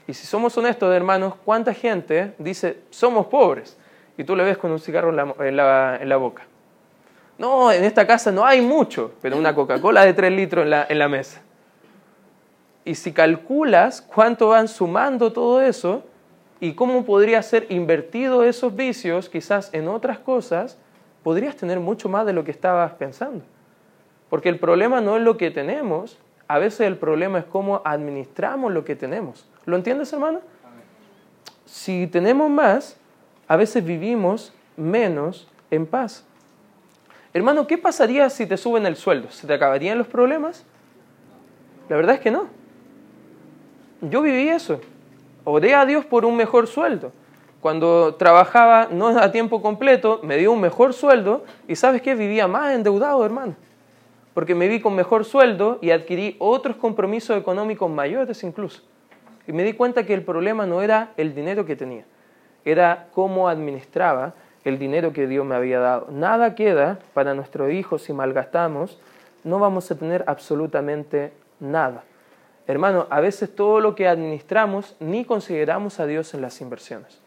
Y 0.08 0.14
si 0.14 0.26
somos 0.26 0.58
honestos, 0.58 0.92
hermanos, 0.92 1.34
¿cuánta 1.44 1.72
gente 1.72 2.34
dice 2.38 2.78
somos 2.90 3.28
pobres? 3.28 3.78
Y 4.18 4.24
tú 4.24 4.34
le 4.34 4.42
ves 4.42 4.58
con 4.58 4.72
un 4.72 4.80
cigarro 4.80 5.10
en 5.38 5.56
la 5.56 6.16
boca. 6.16 6.42
No, 7.40 7.72
en 7.72 7.84
esta 7.84 8.06
casa 8.06 8.30
no 8.30 8.44
hay 8.44 8.60
mucho, 8.60 9.14
pero 9.22 9.38
una 9.38 9.54
Coca-Cola 9.54 10.04
de 10.04 10.12
3 10.12 10.30
litros 10.30 10.64
en 10.64 10.68
la, 10.68 10.86
en 10.86 10.98
la 10.98 11.08
mesa. 11.08 11.40
Y 12.84 12.96
si 12.96 13.12
calculas 13.12 14.02
cuánto 14.02 14.48
van 14.48 14.68
sumando 14.68 15.32
todo 15.32 15.62
eso 15.62 16.02
y 16.60 16.74
cómo 16.74 17.02
podría 17.06 17.42
ser 17.42 17.64
invertido 17.70 18.44
esos 18.44 18.76
vicios 18.76 19.30
quizás 19.30 19.72
en 19.72 19.88
otras 19.88 20.18
cosas, 20.18 20.76
podrías 21.22 21.56
tener 21.56 21.80
mucho 21.80 22.10
más 22.10 22.26
de 22.26 22.34
lo 22.34 22.44
que 22.44 22.50
estabas 22.50 22.92
pensando. 22.92 23.42
Porque 24.28 24.50
el 24.50 24.58
problema 24.58 25.00
no 25.00 25.16
es 25.16 25.22
lo 25.22 25.38
que 25.38 25.50
tenemos, 25.50 26.18
a 26.46 26.58
veces 26.58 26.80
el 26.80 26.98
problema 26.98 27.38
es 27.38 27.46
cómo 27.46 27.80
administramos 27.86 28.70
lo 28.70 28.84
que 28.84 28.96
tenemos. 28.96 29.48
¿Lo 29.64 29.76
entiendes, 29.76 30.12
hermano? 30.12 30.40
Si 31.64 32.06
tenemos 32.06 32.50
más, 32.50 32.98
a 33.48 33.56
veces 33.56 33.82
vivimos 33.82 34.52
menos 34.76 35.48
en 35.70 35.86
paz. 35.86 36.26
Hermano, 37.32 37.66
¿qué 37.66 37.78
pasaría 37.78 38.28
si 38.28 38.46
te 38.46 38.56
suben 38.56 38.86
el 38.86 38.96
sueldo? 38.96 39.30
¿Se 39.30 39.46
te 39.46 39.54
acabarían 39.54 39.98
los 39.98 40.08
problemas? 40.08 40.64
La 41.88 41.96
verdad 41.96 42.16
es 42.16 42.20
que 42.20 42.30
no. 42.30 42.48
Yo 44.00 44.22
viví 44.22 44.48
eso. 44.48 44.80
Oré 45.44 45.74
a 45.74 45.86
Dios 45.86 46.04
por 46.04 46.24
un 46.24 46.36
mejor 46.36 46.66
sueldo. 46.66 47.12
Cuando 47.60 48.14
trabajaba 48.14 48.88
no 48.90 49.08
a 49.08 49.30
tiempo 49.30 49.60
completo, 49.60 50.20
me 50.22 50.38
dio 50.38 50.50
un 50.52 50.60
mejor 50.60 50.94
sueldo 50.94 51.44
y 51.68 51.76
sabes 51.76 52.00
qué, 52.02 52.14
vivía 52.14 52.48
más 52.48 52.74
endeudado, 52.74 53.24
hermano. 53.24 53.54
Porque 54.34 54.54
me 54.54 54.66
vi 54.66 54.80
con 54.80 54.94
mejor 54.94 55.24
sueldo 55.24 55.78
y 55.82 55.90
adquirí 55.90 56.36
otros 56.38 56.76
compromisos 56.76 57.36
económicos 57.36 57.90
mayores 57.90 58.42
incluso. 58.42 58.82
Y 59.46 59.52
me 59.52 59.62
di 59.62 59.74
cuenta 59.74 60.06
que 60.06 60.14
el 60.14 60.22
problema 60.22 60.66
no 60.66 60.82
era 60.82 61.12
el 61.16 61.34
dinero 61.34 61.66
que 61.66 61.76
tenía, 61.76 62.04
era 62.64 63.08
cómo 63.12 63.48
administraba 63.48 64.34
el 64.64 64.78
dinero 64.78 65.12
que 65.12 65.26
Dios 65.26 65.44
me 65.44 65.54
había 65.54 65.80
dado. 65.80 66.08
Nada 66.10 66.54
queda 66.54 66.98
para 67.14 67.34
nuestros 67.34 67.72
hijos 67.72 68.02
si 68.02 68.12
malgastamos, 68.12 68.98
no 69.44 69.58
vamos 69.58 69.90
a 69.90 69.94
tener 69.94 70.24
absolutamente 70.26 71.32
nada. 71.60 72.04
Hermano, 72.66 73.06
a 73.10 73.20
veces 73.20 73.54
todo 73.54 73.80
lo 73.80 73.94
que 73.94 74.06
administramos 74.06 74.94
ni 75.00 75.24
consideramos 75.24 75.98
a 75.98 76.06
Dios 76.06 76.34
en 76.34 76.42
las 76.42 76.60
inversiones. 76.60 77.20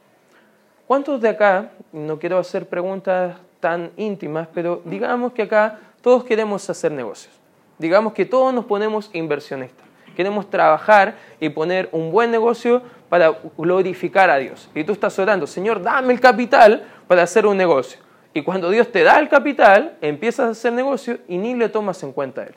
¿Cuántos 0.87 1.21
de 1.21 1.29
acá, 1.29 1.71
no 1.91 2.19
quiero 2.19 2.37
hacer 2.37 2.67
preguntas 2.67 3.37
tan 3.59 3.91
íntimas, 3.97 4.47
pero 4.53 4.81
digamos 4.85 5.33
que 5.33 5.43
acá 5.43 5.79
todos 6.01 6.23
queremos 6.23 6.69
hacer 6.69 6.91
negocios? 6.91 7.33
Digamos 7.77 8.13
que 8.13 8.25
todos 8.25 8.53
nos 8.53 8.65
ponemos 8.65 9.09
inversionistas. 9.13 9.85
Queremos 10.15 10.49
trabajar 10.49 11.15
y 11.39 11.49
poner 11.49 11.89
un 11.91 12.11
buen 12.11 12.29
negocio 12.29 12.83
para 13.13 13.37
glorificar 13.55 14.31
a 14.31 14.37
Dios. 14.37 14.71
Y 14.73 14.83
tú 14.83 14.93
estás 14.93 15.19
orando, 15.19 15.45
Señor, 15.45 15.83
dame 15.83 16.13
el 16.13 16.19
capital 16.19 16.83
para 17.07 17.21
hacer 17.21 17.45
un 17.45 17.55
negocio. 17.55 17.99
Y 18.33 18.41
cuando 18.41 18.71
Dios 18.71 18.91
te 18.91 19.03
da 19.03 19.19
el 19.19 19.29
capital, 19.29 19.99
empiezas 20.01 20.47
a 20.47 20.49
hacer 20.49 20.73
negocio 20.73 21.19
y 21.27 21.37
ni 21.37 21.53
le 21.53 21.69
tomas 21.69 22.01
en 22.01 22.11
cuenta 22.11 22.41
a 22.41 22.45
Él. 22.45 22.55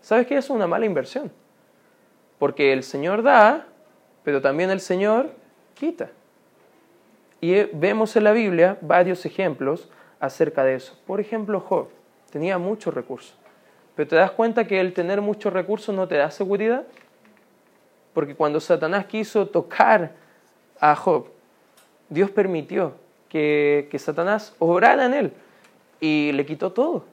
¿Sabes 0.00 0.28
qué? 0.28 0.36
Es 0.36 0.50
una 0.50 0.68
mala 0.68 0.86
inversión. 0.86 1.32
Porque 2.38 2.72
el 2.72 2.84
Señor 2.84 3.24
da, 3.24 3.66
pero 4.22 4.40
también 4.40 4.70
el 4.70 4.78
Señor 4.78 5.30
quita. 5.74 6.10
Y 7.40 7.64
vemos 7.72 8.14
en 8.14 8.22
la 8.22 8.30
Biblia 8.30 8.78
varios 8.82 9.26
ejemplos 9.26 9.90
acerca 10.20 10.62
de 10.62 10.76
eso. 10.76 10.96
Por 11.08 11.18
ejemplo, 11.18 11.58
Job 11.58 11.88
tenía 12.30 12.56
muchos 12.58 12.94
recursos. 12.94 13.36
Pero 13.96 14.08
te 14.08 14.14
das 14.14 14.30
cuenta 14.30 14.64
que 14.68 14.78
el 14.78 14.92
tener 14.92 15.20
muchos 15.20 15.52
recursos 15.52 15.92
no 15.92 16.06
te 16.06 16.18
da 16.18 16.30
seguridad. 16.30 16.86
Porque 18.14 18.34
cuando 18.34 18.60
Satanás 18.60 19.06
quiso 19.06 19.46
tocar 19.46 20.12
a 20.80 20.96
Job, 20.96 21.26
Dios 22.08 22.30
permitió 22.30 22.94
que, 23.28 23.88
que 23.90 23.98
Satanás 23.98 24.54
obrara 24.58 25.04
en 25.06 25.14
él 25.14 25.32
y 26.00 26.32
le 26.32 26.46
quitó 26.46 26.72
todo. 26.72 27.04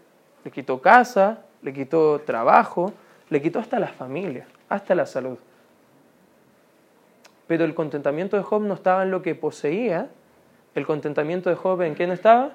Le 0.44 0.52
quitó 0.52 0.82
casa, 0.82 1.44
le 1.62 1.74
quitó 1.74 2.22
trabajo, 2.22 2.94
le 3.30 3.42
quitó 3.42 3.60
hasta 3.60 3.80
la 3.80 3.88
familia, 3.88 4.46
hasta 4.70 4.96
la 4.96 5.06
salud. 5.06 5.38
Pero 7.48 7.66
el 7.66 7.74
contentamiento 7.74 8.38
de 8.38 8.44
Job 8.44 8.62
no 8.62 8.76
estaba 8.76 9.04
en 9.04 9.12
lo 9.12 9.22
que 9.22 9.36
poseía, 9.36 10.10
el 10.76 10.86
contentamiento 10.86 11.50
de 11.50 11.56
Job 11.56 11.82
en 11.82 11.96
quién 11.96 12.12
estaba? 12.12 12.52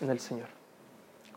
En 0.00 0.10
el 0.10 0.18
Señor. 0.18 0.46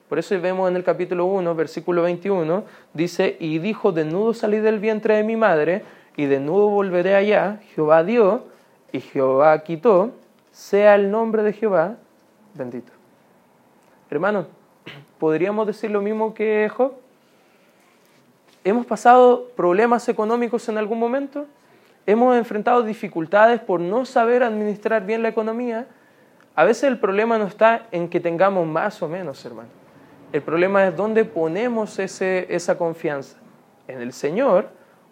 Por 0.08 0.20
eso 0.20 0.40
vemos 0.42 0.70
en 0.70 0.76
el 0.76 0.84
capítulo 0.84 1.26
1, 1.26 1.56
versículo 1.56 2.02
21, 2.04 2.66
dice, 2.94 3.38
y 3.40 3.60
dijo, 3.60 3.92
nudo 3.92 4.34
salí 4.34 4.58
del 4.58 4.80
vientre 4.80 5.16
de 5.16 5.24
mi 5.24 5.38
madre, 5.38 5.84
y 6.16 6.26
de 6.26 6.40
nudo 6.40 6.70
volveré 6.70 7.16
allá, 7.16 7.60
Jehová 7.74 8.04
dio, 8.04 8.46
y 8.92 9.00
Jehová 9.00 9.64
quitó, 9.64 10.12
sea 10.52 10.96
el 10.96 11.12
nombre 11.12 11.44
de 11.44 11.54
Jehová 11.54 11.98
bendito. 12.54 12.92
Hermano, 14.10 14.48
¿podríamos 15.20 15.68
decir 15.68 15.92
lo 15.92 16.02
mismo 16.02 16.34
que 16.34 16.70
Job? 16.76 16.94
¿Hemos 18.64 18.86
pasado 18.86 19.48
problemas 19.56 20.08
económicos 20.10 20.68
en 20.70 20.78
algún 20.78 21.00
momento? 21.00 21.48
¿Hemos 22.06 22.36
enfrentado 22.36 22.84
dificultades 22.84 23.60
por 23.62 23.80
no 23.80 24.06
saber 24.06 24.44
administrar 24.44 25.06
bien 25.06 25.24
la 25.24 25.30
economía? 25.30 25.88
A 26.56 26.66
veces 26.66 26.84
el 26.84 27.00
problema 27.00 27.38
no 27.38 27.46
está 27.46 27.88
en 27.92 28.10
que 28.10 28.20
tengamos 28.20 28.68
más 28.68 29.02
o 29.02 29.08
menos, 29.08 29.44
hermano. 29.46 29.70
El 30.34 30.42
problema 30.42 30.88
es 30.88 30.96
dónde 30.96 31.26
ponemos 31.26 31.98
ese, 32.00 32.54
esa 32.54 32.78
confianza, 32.78 33.38
en 33.88 34.02
el 34.02 34.14
Señor 34.14 34.70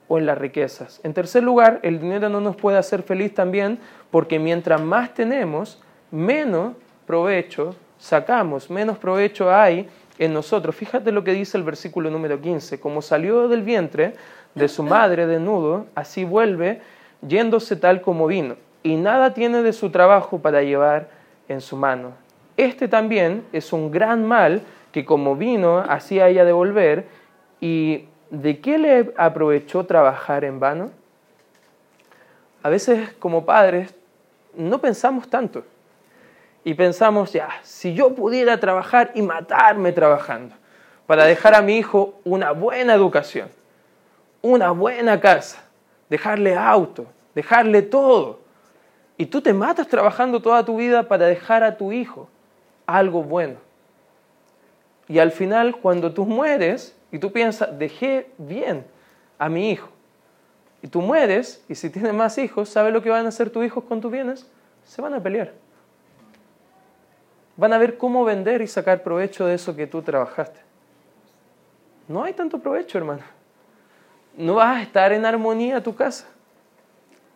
o 0.10 0.18
en 0.18 0.26
las 0.26 0.38
riquezas. 0.38 1.00
En 1.04 1.14
tercer 1.14 1.44
lugar, 1.44 1.80
el 1.84 2.02
dinero 2.02 2.28
no 2.28 2.42
nos 2.42 2.58
puede 2.58 2.78
hacer 2.78 3.04
feliz 3.04 3.34
también 3.34 3.80
porque 4.12 4.40
mientras 4.40 4.82
más 4.82 5.14
tenemos, 5.14 5.82
menos 6.12 6.74
provecho 7.06 7.76
sacamos, 7.98 8.70
menos 8.70 8.98
provecho 8.98 9.54
hay 9.54 9.88
en 10.18 10.34
nosotros. 10.34 10.76
Fíjate 10.76 11.12
lo 11.12 11.24
que 11.24 11.32
dice 11.32 11.58
el 11.58 11.64
versículo 11.64 12.10
número 12.10 12.42
15, 12.42 12.80
como 12.80 13.02
salió 13.02 13.48
del 13.48 13.62
vientre 13.64 14.16
de 14.56 14.68
su 14.68 14.84
madre 14.84 15.28
desnudo, 15.28 15.86
así 15.96 16.26
vuelve 16.26 16.82
yéndose 17.22 17.76
tal 17.76 18.02
como 18.02 18.28
vino, 18.28 18.56
y 18.82 18.96
nada 18.96 19.34
tiene 19.34 19.62
de 19.62 19.74
su 19.74 19.92
trabajo 19.92 20.40
para 20.40 20.64
llevar 20.64 21.10
en 21.48 21.62
su 21.62 21.78
mano. 21.78 22.14
Este 22.58 22.88
también 22.88 23.44
es 23.54 23.72
un 23.72 23.92
gran 23.92 24.26
mal 24.26 24.62
que 24.92 25.06
como 25.06 25.36
vino, 25.36 25.78
así 25.78 26.20
haya 26.20 26.46
de 26.46 26.52
volver, 26.52 27.06
y 27.62 28.06
¿de 28.30 28.60
qué 28.60 28.78
le 28.78 29.14
aprovechó 29.18 29.86
trabajar 29.86 30.44
en 30.44 30.60
vano? 30.60 30.92
A 32.62 32.70
veces 32.70 33.14
como 33.20 33.46
padres 33.46 33.94
no 34.56 34.80
pensamos 34.80 35.30
tanto 35.30 35.64
y 36.64 36.74
pensamos, 36.74 37.32
ya, 37.32 37.50
si 37.64 37.94
yo 37.94 38.14
pudiera 38.14 38.60
trabajar 38.60 39.12
y 39.16 39.22
matarme 39.22 39.92
trabajando 39.92 40.56
para 41.08 41.26
dejar 41.26 41.56
a 41.56 41.62
mi 41.62 41.78
hijo 41.78 42.20
una 42.24 42.52
buena 42.52 42.94
educación, 42.94 43.50
una 44.42 44.72
buena 44.72 45.20
casa, 45.20 45.64
dejarle 46.10 46.56
auto, 46.56 47.06
dejarle 47.34 47.82
todo, 47.82 48.40
y 49.18 49.26
tú 49.26 49.42
te 49.42 49.54
matas 49.54 49.88
trabajando 49.88 50.42
toda 50.42 50.64
tu 50.64 50.78
vida 50.78 51.08
para 51.08 51.26
dejar 51.26 51.64
a 51.64 51.78
tu 51.78 51.92
hijo 51.92 52.30
algo 52.86 53.24
bueno. 53.24 53.58
Y 55.08 55.20
al 55.20 55.32
final, 55.32 55.76
cuando 55.76 56.14
tú 56.14 56.26
mueres 56.26 56.96
y 57.12 57.20
tú 57.20 57.32
piensas, 57.32 57.78
dejé 57.78 58.32
bien 58.38 58.86
a 59.38 59.50
mi 59.50 59.72
hijo, 59.72 59.90
y 60.82 60.88
tú 60.88 61.02
mueres, 61.02 61.64
y 61.68 61.76
si 61.76 61.90
tienes 61.90 62.14
más 62.14 62.38
hijos, 62.38 62.70
¿sabes 62.70 62.94
lo 62.94 63.02
que 63.02 63.10
van 63.10 63.26
a 63.26 63.30
hacer 63.30 63.50
tus 63.50 63.66
hijos 63.66 63.84
con 63.84 64.00
tus 64.00 64.12
bienes? 64.12 64.50
Se 64.86 65.02
van 65.02 65.14
a 65.14 65.22
pelear. 65.22 65.54
Van 67.58 67.74
a 67.74 67.78
ver 67.78 67.98
cómo 67.98 68.24
vender 68.24 68.62
y 68.62 68.68
sacar 68.68 69.04
provecho 69.04 69.46
de 69.46 69.56
eso 69.56 69.76
que 69.76 69.88
tú 69.88 70.02
trabajaste. 70.02 70.60
No 72.08 72.24
hay 72.24 72.34
tanto 72.34 72.60
provecho, 72.60 72.98
hermano. 72.98 73.24
No 74.38 74.56
vas 74.56 74.78
a 74.78 74.82
estar 74.82 75.12
en 75.12 75.26
armonía 75.26 75.84
tu 75.84 75.96
casa. 75.96 76.28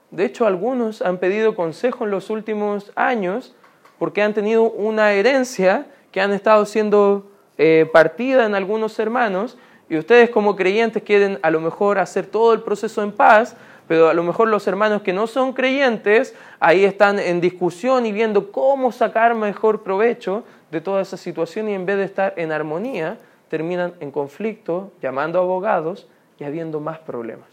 De 0.10 0.24
hecho, 0.24 0.46
algunos 0.46 1.02
han 1.02 1.18
pedido 1.18 1.56
consejo 1.56 2.06
en 2.06 2.12
los 2.12 2.30
últimos 2.30 2.94
años 2.96 3.54
porque 4.00 4.22
han 4.22 4.34
tenido 4.34 4.64
una 4.72 5.12
herencia 5.12 5.88
que 6.12 6.22
han 6.22 6.32
estado 6.32 6.66
siendo 6.66 7.30
eh, 7.58 7.90
partida 7.92 8.46
en 8.46 8.56
algunos 8.56 8.98
hermanos 9.00 9.58
y 9.90 9.98
ustedes 9.98 10.30
como 10.30 10.56
creyentes 10.56 11.04
quieren 11.04 11.40
a 11.42 11.52
lo 11.52 11.60
mejor 11.60 12.00
hacer 12.00 12.26
todo 12.26 12.54
el 12.54 12.62
proceso 12.62 13.04
en 13.04 13.12
paz, 13.12 13.56
pero 13.88 14.10
a 14.10 14.14
lo 14.14 14.24
mejor 14.24 14.48
los 14.48 14.66
hermanos 14.68 15.02
que 15.02 15.14
no 15.14 15.28
son 15.28 15.54
creyentes 15.54 16.36
ahí 16.60 16.86
están 16.86 17.20
en 17.20 17.42
discusión 17.42 18.06
y 18.06 18.12
viendo 18.12 18.52
cómo 18.52 18.92
sacar 18.92 19.36
mejor 19.36 19.84
provecho 19.84 20.44
de 20.72 20.82
toda 20.82 21.02
esa 21.02 21.18
situación 21.18 21.70
y 21.70 21.74
en 21.74 21.86
vez 21.86 21.98
de 21.98 22.06
estar 22.06 22.34
en 22.38 22.52
armonía, 22.52 23.18
terminan 23.50 23.94
en 24.00 24.10
conflicto, 24.10 24.92
llamando 25.02 25.38
a 25.38 25.44
abogados 25.44 26.08
y 26.40 26.44
habiendo 26.44 26.80
más 26.80 26.98
problemas. 27.00 27.46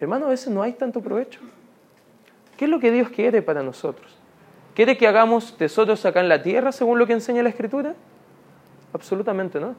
Hermano, 0.00 0.26
a 0.26 0.30
veces 0.30 0.48
no 0.52 0.62
hay 0.62 0.72
tanto 0.72 1.00
provecho. 1.00 1.40
¿Qué 2.58 2.66
es 2.66 2.70
lo 2.70 2.78
que 2.78 2.90
Dios 2.90 3.08
quiere 3.08 3.40
para 3.40 3.62
nosotros? 3.62 4.14
¿Quiere 4.74 4.98
que 4.98 5.08
hagamos 5.08 5.56
tesoros 5.56 6.04
acá 6.04 6.20
en 6.20 6.28
la 6.28 6.42
tierra 6.42 6.70
según 6.70 6.98
lo 6.98 7.06
que 7.06 7.14
enseña 7.14 7.42
la 7.42 7.48
Escritura? 7.48 7.94
Absolutamente 8.92 9.60
no. 9.60 9.74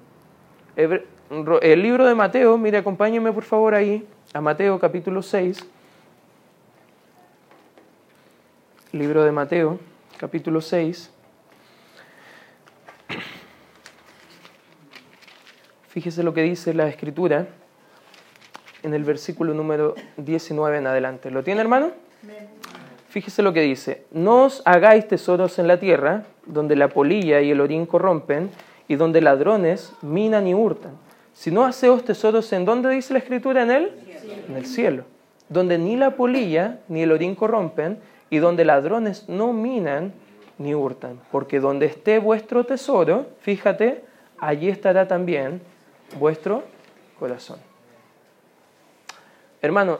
El 0.76 1.82
libro 1.82 2.06
de 2.06 2.16
Mateo, 2.16 2.58
mire, 2.58 2.78
acompáñenme 2.78 3.32
por 3.32 3.44
favor 3.44 3.76
ahí, 3.76 4.08
a 4.34 4.42
Mateo 4.42 4.80
capítulo 4.80 5.22
6. 5.22 5.68
Libro 8.94 9.24
de 9.24 9.32
Mateo, 9.32 9.80
capítulo 10.18 10.62
6. 10.62 11.12
Fíjese 15.90 16.24
lo 16.24 16.34
que 16.34 16.44
dice 16.44 16.74
la 16.74 16.88
escritura 16.88 17.48
en 18.84 18.94
el 18.94 19.04
versículo 19.04 19.54
número 19.54 19.96
19 20.18 20.78
en 20.78 20.88
adelante. 20.88 21.30
¿Lo 21.30 21.44
tiene, 21.44 21.62
hermano? 21.62 21.92
Fíjese 23.10 23.42
lo 23.42 23.54
que 23.54 23.62
dice. 23.62 24.06
No 24.12 24.44
os 24.44 24.62
hagáis 24.66 25.08
tesoros 25.08 25.60
en 25.60 25.68
la 25.68 25.80
tierra, 25.80 26.26
donde 26.46 26.76
la 26.76 26.90
polilla 26.90 27.42
y 27.42 27.52
el 27.52 27.60
orín 27.60 27.86
corrompen, 27.86 28.50
y 28.90 28.96
donde 28.96 29.22
ladrones 29.22 29.94
minan 30.02 30.48
y 30.48 30.54
hurtan. 30.56 30.98
Si 31.34 31.52
no 31.52 31.64
haceos 31.64 32.04
tesoros 32.04 32.52
en 32.52 32.66
dónde 32.66 32.90
dice 32.90 33.14
la 33.14 33.20
escritura 33.20 33.62
en 33.62 33.72
él? 33.72 33.92
En 34.50 34.58
el 34.58 34.66
cielo. 34.66 35.06
Donde 35.48 35.78
ni 35.78 35.96
la 35.96 36.16
polilla 36.16 36.80
ni 36.90 37.04
el 37.04 37.12
orín 37.12 37.36
corrompen 37.36 38.00
y 38.32 38.40
donde 38.40 38.66
ladrones 38.66 39.30
no 39.30 39.54
minan 39.54 40.12
ni 40.58 40.74
hurtan. 40.74 41.22
Porque 41.32 41.60
donde 41.60 41.86
esté 41.86 42.18
vuestro 42.18 42.66
tesoro, 42.66 43.28
fíjate, 43.42 44.04
allí 44.40 44.70
estará 44.70 45.08
también 45.08 45.62
vuestro 46.18 46.64
corazón. 47.20 47.60
Hermano, 49.62 50.00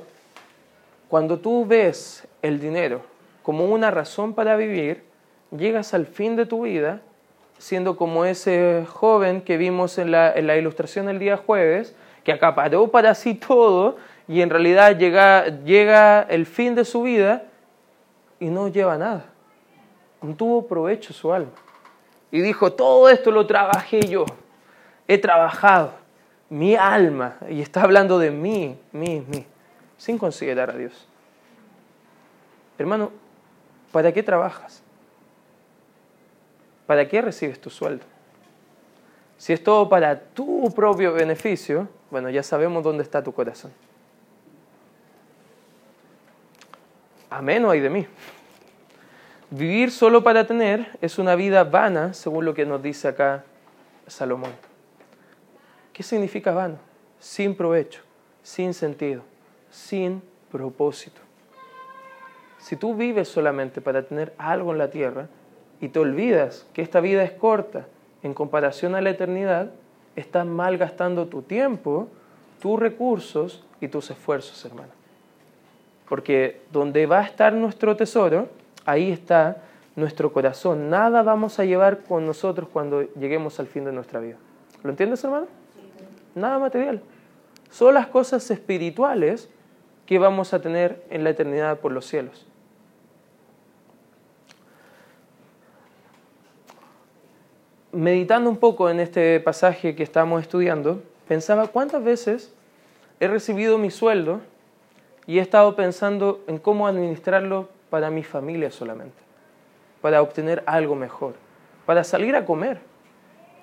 cuando 1.10 1.38
tú 1.38 1.64
ves 1.64 2.28
el 2.42 2.60
dinero 2.60 3.02
como 3.44 3.66
una 3.66 3.92
razón 3.92 4.34
para 4.34 4.56
vivir, 4.56 5.04
llegas 5.56 5.94
al 5.94 6.08
fin 6.08 6.36
de 6.36 6.48
tu 6.48 6.64
vida 6.64 7.02
siendo 7.60 7.98
como 7.98 8.26
ese 8.26 8.86
joven 8.88 9.42
que 9.42 9.58
vimos 9.58 9.98
en 9.98 10.12
la, 10.12 10.58
ilustración 10.58 11.10
el 11.10 11.20
día 11.20 11.38
jueves, 11.38 11.96
que 12.24 12.32
acaparó 12.32 12.88
para 12.88 13.14
sí 13.14 13.36
todo 13.36 13.98
y 14.28 14.42
en 14.42 14.50
realidad 14.50 14.98
llega, 14.98 15.46
llega 15.64 16.22
el 16.22 16.46
fin 16.46 16.74
de 16.74 16.86
su 16.86 17.04
vida 17.04 17.44
y 18.40 18.46
no 18.46 18.70
lleva 18.70 18.98
nada. 18.98 19.26
No 20.22 20.34
tuvo 20.36 20.68
provecho 20.68 21.14
su 21.14 21.32
alma. 21.32 21.52
Y 22.32 22.42
dijo, 22.42 22.74
todo 22.74 23.10
esto 23.10 23.30
lo 23.30 23.46
trabajé 23.46 24.02
yo. 24.08 24.26
He 25.08 25.18
trabajado 25.18 25.92
mi 26.50 26.76
alma. 26.76 27.38
Y 27.50 27.62
está 27.62 27.84
hablando 27.84 28.20
de 28.20 28.32
mí, 28.32 28.78
mí, 28.92 29.24
mí. 29.28 29.46
Sin 29.98 30.18
considerar 30.18 30.70
a 30.70 30.78
Dios. 30.78 31.08
Hermano, 32.78 33.12
¿para 33.92 34.14
qué 34.14 34.24
trabajas? 34.24 34.82
¿Para 36.90 37.08
qué 37.08 37.22
recibes 37.22 37.62
tu 37.62 37.70
sueldo? 37.70 38.04
Si 39.38 39.54
es 39.54 39.64
todo 39.64 39.88
para 39.90 40.20
tu 40.20 40.74
propio 40.76 41.14
beneficio, 41.14 41.88
bueno, 42.10 42.32
ya 42.32 42.42
sabemos 42.42 42.84
dónde 42.84 43.04
está 43.04 43.24
tu 43.24 43.32
corazón. 43.32 43.72
Amén 47.30 47.64
o 47.64 47.70
hay 47.70 47.80
de 47.80 47.92
mí. 47.92 48.08
Vivir 49.52 49.92
solo 49.92 50.24
para 50.24 50.48
tener 50.48 50.98
es 51.00 51.20
una 51.20 51.36
vida 51.36 51.64
vana, 51.64 52.16
según 52.16 52.44
lo 52.44 52.56
que 52.56 52.66
nos 52.66 52.82
dice 52.82 53.08
acá 53.08 53.44
Salomón. 54.08 54.54
¿Qué 55.94 56.02
significa 56.02 56.54
vano? 56.54 56.80
Sin 57.20 57.54
provecho, 57.54 58.02
sin 58.42 58.74
sentido, 58.74 59.22
sin 59.70 60.24
propósito. 60.52 61.22
Si 62.58 62.76
tú 62.78 62.96
vives 62.96 63.28
solamente 63.28 63.80
para 63.80 64.02
tener 64.02 64.34
algo 64.40 64.72
en 64.72 64.80
la 64.80 64.90
tierra 64.90 65.30
y 65.82 65.90
te 65.90 66.00
olvidas 66.00 66.66
que 66.74 66.82
esta 66.82 67.00
vida 67.00 67.24
es 67.24 67.32
corta 67.32 67.88
en 68.24 68.34
comparación 68.34 68.96
a 68.96 69.02
la 69.02 69.12
eternidad, 69.12 69.72
estás 70.16 70.46
malgastando 70.46 71.28
tu 71.28 71.42
tiempo, 71.42 72.10
tus 72.62 72.80
recursos 72.80 73.64
y 73.80 73.88
tus 73.88 74.12
esfuerzos, 74.12 74.64
hermano. 74.66 74.92
Porque 76.08 76.62
donde 76.72 77.06
va 77.06 77.20
a 77.20 77.24
estar 77.24 77.54
nuestro 77.54 77.96
tesoro, 77.96 78.50
ahí 78.86 79.12
está 79.12 79.64
nuestro 79.96 80.34
corazón. 80.34 80.90
Nada 80.90 81.24
vamos 81.24 81.60
a 81.60 81.66
llevar 81.66 82.00
con 82.00 82.26
nosotros 82.26 82.68
cuando 82.72 83.04
lleguemos 83.14 83.60
al 83.60 83.68
fin 83.68 83.86
de 83.86 83.92
nuestra 83.92 84.20
vida. 84.20 84.38
¿Lo 84.84 84.90
entiendes, 84.90 85.24
hermano? 85.24 85.48
Nada 86.36 86.60
material. 86.60 87.02
Son 87.70 87.94
las 87.94 88.08
cosas 88.08 88.50
espirituales 88.50 89.50
que 90.06 90.18
vamos 90.18 90.54
a 90.54 90.62
tener 90.62 91.04
en 91.10 91.24
la 91.24 91.30
eternidad 91.30 91.80
por 91.80 91.92
los 91.92 92.06
cielos. 92.06 92.49
Meditando 97.92 98.50
un 98.50 98.58
poco 98.58 98.90
en 98.90 99.00
este 99.00 99.40
pasaje 99.40 99.96
que 99.96 100.04
estamos 100.04 100.44
estudiando, 100.44 101.02
pensaba 101.28 101.68
cuántas 101.68 102.04
veces 102.04 102.54
he 103.20 103.28
recibido 103.28 103.80
mi 103.80 103.90
sueldo 103.90 104.42
y 105.26 105.40
he 105.40 105.42
estado 105.42 105.76
pensando 105.76 106.42
en 106.48 106.60
cómo 106.60 106.88
administrarlo 106.88 107.68
para 107.90 108.12
mi 108.12 108.24
familia 108.24 108.70
solamente, 108.70 109.18
para 110.02 110.22
obtener 110.22 110.62
algo 110.68 110.96
mejor, 110.96 111.34
para 111.88 112.04
salir 112.04 112.36
a 112.36 112.46
comer. 112.46 112.80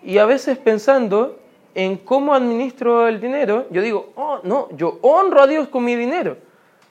Y 0.03 0.19
a 0.19 0.27
veces 0.27 0.59
pensando 0.59 1.39
en 1.77 1.97
cómo 1.97 2.35
administro 2.35 3.07
el 3.07 3.21
dinero, 3.21 3.67
yo 3.71 3.81
digo, 3.81 4.13
oh, 4.17 4.41
no, 4.43 4.69
yo 4.73 4.99
honro 5.03 5.43
a 5.43 5.47
Dios 5.47 5.69
con 5.69 5.85
mi 5.85 5.95
dinero. 5.95 6.37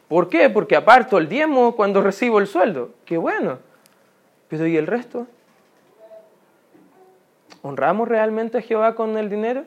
¿Por 0.08 0.30
qué? 0.30 0.50
Porque 0.50 0.76
aparto 0.76 1.18
el 1.18 1.28
diezmo 1.28 1.76
cuando 1.76 2.02
recibo 2.02 2.40
el 2.40 2.48
sueldo. 2.48 2.92
Qué 3.04 3.18
bueno. 3.18 3.58
Pero 4.48 4.68
¿y 4.68 4.78
el 4.78 4.88
resto? 4.88 5.28
¿Honramos 7.66 8.08
realmente 8.08 8.60
a 8.60 8.62
Jehová 8.62 8.94
con 8.94 9.18
el 9.18 9.28
dinero? 9.28 9.64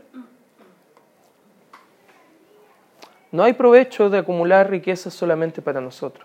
No 3.32 3.42
hay 3.42 3.54
provecho 3.54 4.08
de 4.08 4.18
acumular 4.18 4.70
riquezas 4.70 5.12
solamente 5.12 5.62
para 5.62 5.80
nosotros. 5.80 6.24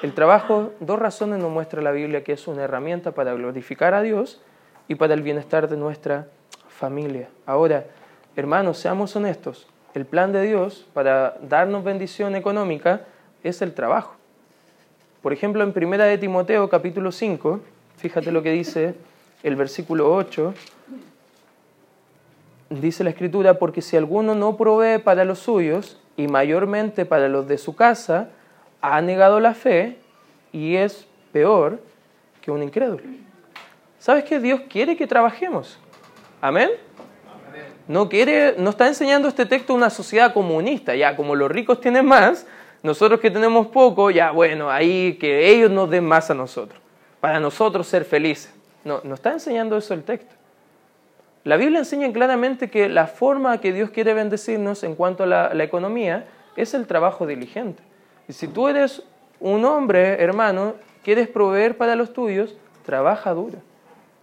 El 0.00 0.14
trabajo, 0.14 0.72
dos 0.80 0.98
razones 0.98 1.38
nos 1.38 1.52
muestra 1.52 1.82
la 1.82 1.90
Biblia 1.90 2.24
que 2.24 2.32
es 2.32 2.48
una 2.48 2.62
herramienta 2.62 3.12
para 3.12 3.34
glorificar 3.34 3.92
a 3.92 4.00
Dios 4.00 4.40
y 4.88 4.94
para 4.94 5.12
el 5.12 5.20
bienestar 5.20 5.68
de 5.68 5.76
nuestra 5.76 6.28
familia. 6.66 7.28
Ahora, 7.44 7.84
hermanos, 8.34 8.78
seamos 8.78 9.14
honestos. 9.16 9.68
El 9.92 10.06
plan 10.06 10.32
de 10.32 10.40
Dios 10.40 10.86
para 10.94 11.36
darnos 11.42 11.84
bendición 11.84 12.34
económica 12.34 13.02
es 13.44 13.60
el 13.60 13.74
trabajo. 13.74 14.16
Por 15.20 15.34
ejemplo, 15.34 15.62
en 15.62 15.74
Primera 15.74 16.06
de 16.06 16.16
Timoteo 16.16 16.70
capítulo 16.70 17.12
5, 17.12 17.60
fíjate 17.98 18.32
lo 18.32 18.42
que 18.42 18.52
dice 18.52 18.94
el 19.42 19.56
versículo 19.56 20.12
8, 20.14 20.54
dice 22.70 23.04
la 23.04 23.10
escritura, 23.10 23.58
porque 23.58 23.82
si 23.82 23.96
alguno 23.96 24.34
no 24.34 24.56
provee 24.56 24.98
para 24.98 25.24
los 25.24 25.38
suyos 25.38 25.98
y 26.16 26.28
mayormente 26.28 27.06
para 27.06 27.28
los 27.28 27.46
de 27.48 27.58
su 27.58 27.74
casa, 27.76 28.30
ha 28.80 29.00
negado 29.00 29.40
la 29.40 29.54
fe 29.54 29.98
y 30.52 30.76
es 30.76 31.06
peor 31.32 31.80
que 32.40 32.50
un 32.50 32.62
incrédulo. 32.62 33.04
¿Sabes 33.98 34.24
que 34.24 34.38
Dios 34.38 34.62
quiere 34.68 34.96
que 34.96 35.06
trabajemos? 35.06 35.78
Amén. 36.40 36.70
No 37.86 38.08
quiere, 38.08 38.54
no 38.58 38.70
está 38.70 38.86
enseñando 38.86 39.28
este 39.28 39.46
texto 39.46 39.74
una 39.74 39.90
sociedad 39.90 40.34
comunista, 40.34 40.94
ya 40.94 41.16
como 41.16 41.34
los 41.34 41.50
ricos 41.50 41.80
tienen 41.80 42.04
más, 42.04 42.46
nosotros 42.82 43.18
que 43.18 43.30
tenemos 43.30 43.68
poco, 43.68 44.10
ya 44.10 44.30
bueno, 44.30 44.70
ahí 44.70 45.16
que 45.18 45.50
ellos 45.50 45.70
nos 45.70 45.88
den 45.90 46.04
más 46.04 46.30
a 46.30 46.34
nosotros, 46.34 46.80
para 47.20 47.40
nosotros 47.40 47.86
ser 47.86 48.04
felices. 48.04 48.57
No, 48.84 49.00
no 49.04 49.14
está 49.14 49.32
enseñando 49.32 49.76
eso 49.76 49.94
el 49.94 50.04
texto. 50.04 50.34
La 51.44 51.56
Biblia 51.56 51.78
enseña 51.78 52.12
claramente 52.12 52.68
que 52.70 52.88
la 52.88 53.06
forma 53.06 53.58
que 53.60 53.72
Dios 53.72 53.90
quiere 53.90 54.14
bendecirnos 54.14 54.82
en 54.84 54.94
cuanto 54.94 55.24
a 55.24 55.26
la 55.26 55.64
economía 55.64 56.26
es 56.56 56.74
el 56.74 56.86
trabajo 56.86 57.26
diligente. 57.26 57.82
Y 58.28 58.32
si 58.32 58.48
tú 58.48 58.68
eres 58.68 59.02
un 59.40 59.64
hombre, 59.64 60.22
hermano, 60.22 60.74
quieres 61.04 61.28
proveer 61.28 61.76
para 61.76 61.96
los 61.96 62.12
tuyos, 62.12 62.56
trabaja 62.84 63.32
duro. 63.32 63.58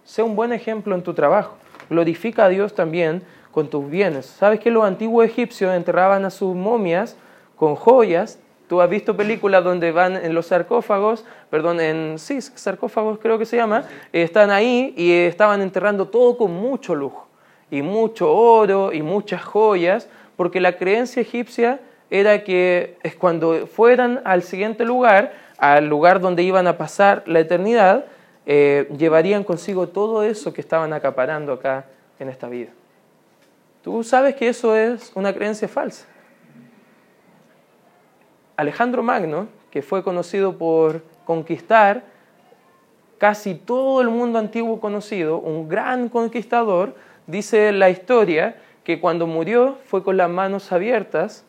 Sé 0.04 0.22
un 0.22 0.36
buen 0.36 0.52
ejemplo 0.52 0.94
en 0.94 1.02
tu 1.02 1.14
trabajo. 1.14 1.56
Glorifica 1.90 2.44
a 2.44 2.48
Dios 2.48 2.74
también 2.74 3.22
con 3.50 3.68
tus 3.68 3.88
bienes. 3.88 4.26
¿Sabes 4.26 4.60
que 4.60 4.70
los 4.70 4.84
antiguos 4.84 5.24
egipcios 5.24 5.74
enterraban 5.74 6.24
a 6.24 6.30
sus 6.30 6.54
momias 6.54 7.16
con 7.56 7.74
joyas? 7.74 8.38
Tú 8.68 8.80
has 8.80 8.90
visto 8.90 9.16
películas 9.16 9.62
donde 9.62 9.92
van 9.92 10.16
en 10.16 10.34
los 10.34 10.46
sarcófagos, 10.46 11.24
perdón, 11.50 11.80
en 11.80 12.18
sí, 12.18 12.40
sarcófagos 12.40 13.18
creo 13.20 13.38
que 13.38 13.46
se 13.46 13.56
llama, 13.56 13.84
están 14.12 14.50
ahí 14.50 14.92
y 14.96 15.12
estaban 15.12 15.62
enterrando 15.62 16.08
todo 16.08 16.36
con 16.36 16.52
mucho 16.52 16.94
lujo 16.94 17.28
y 17.70 17.82
mucho 17.82 18.32
oro 18.32 18.92
y 18.92 19.02
muchas 19.02 19.44
joyas, 19.44 20.08
porque 20.36 20.60
la 20.60 20.76
creencia 20.76 21.22
egipcia 21.22 21.80
era 22.10 22.42
que 22.42 22.98
es 23.02 23.14
cuando 23.14 23.66
fueran 23.66 24.20
al 24.24 24.42
siguiente 24.42 24.84
lugar, 24.84 25.32
al 25.58 25.86
lugar 25.86 26.20
donde 26.20 26.42
iban 26.42 26.66
a 26.66 26.76
pasar 26.76 27.22
la 27.26 27.40
eternidad, 27.40 28.04
eh, 28.46 28.88
llevarían 28.96 29.44
consigo 29.44 29.88
todo 29.88 30.22
eso 30.22 30.52
que 30.52 30.60
estaban 30.60 30.92
acaparando 30.92 31.52
acá 31.52 31.86
en 32.18 32.28
esta 32.28 32.48
vida. 32.48 32.70
Tú 33.82 34.02
sabes 34.02 34.34
que 34.34 34.48
eso 34.48 34.76
es 34.76 35.12
una 35.14 35.32
creencia 35.32 35.68
falsa. 35.68 36.06
Alejandro 38.56 39.02
Magno, 39.02 39.48
que 39.70 39.82
fue 39.82 40.02
conocido 40.02 40.56
por 40.56 41.02
conquistar 41.24 42.04
casi 43.18 43.54
todo 43.54 44.00
el 44.00 44.08
mundo 44.08 44.38
antiguo 44.38 44.80
conocido, 44.80 45.38
un 45.38 45.68
gran 45.68 46.08
conquistador, 46.08 46.94
dice 47.26 47.72
la 47.72 47.90
historia 47.90 48.56
que 48.84 49.00
cuando 49.00 49.26
murió 49.26 49.76
fue 49.84 50.02
con 50.02 50.16
las 50.16 50.30
manos 50.30 50.72
abiertas 50.72 51.44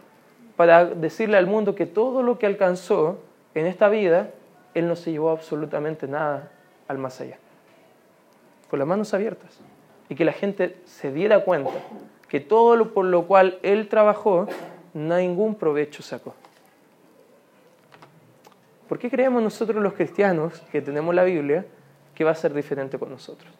para 0.56 0.86
decirle 0.86 1.38
al 1.38 1.48
mundo 1.48 1.76
que 1.76 1.86
todo 1.86 2.24
lo 2.24 2.40
que 2.40 2.46
alcanzó 2.46 3.20
en 3.54 3.68
esta 3.68 3.90
vida, 3.90 4.32
él 4.74 4.88
no 4.88 4.96
se 4.96 5.12
llevó 5.12 5.30
absolutamente 5.30 6.08
nada 6.08 6.52
al 6.88 6.98
más 6.98 7.22
allá. 7.22 7.38
Con 8.70 8.80
las 8.80 8.88
manos 8.88 9.14
abiertas. 9.14 9.60
Y 10.10 10.16
que 10.16 10.26
la 10.26 10.34
gente 10.34 10.78
se 10.86 11.12
diera 11.12 11.44
cuenta 11.44 11.72
que 12.28 12.40
todo 12.40 12.76
lo 12.76 12.94
por 12.94 13.06
lo 13.06 13.28
cual 13.28 13.60
él 13.62 13.88
trabajó, 13.88 14.48
ningún 14.94 15.56
provecho 15.56 16.02
sacó. 16.02 16.34
¿Por 18.88 19.00
qué 19.00 19.10
creemos 19.10 19.44
nosotros 19.44 19.84
los 19.84 19.94
cristianos 19.94 20.62
que 20.72 20.82
tenemos 20.82 21.14
la 21.14 21.24
Biblia 21.24 21.66
que 22.16 22.24
va 22.24 22.32
a 22.32 22.36
ser 22.36 22.54
diferente 22.54 22.98
con 22.98 23.10
nosotros? 23.10 23.52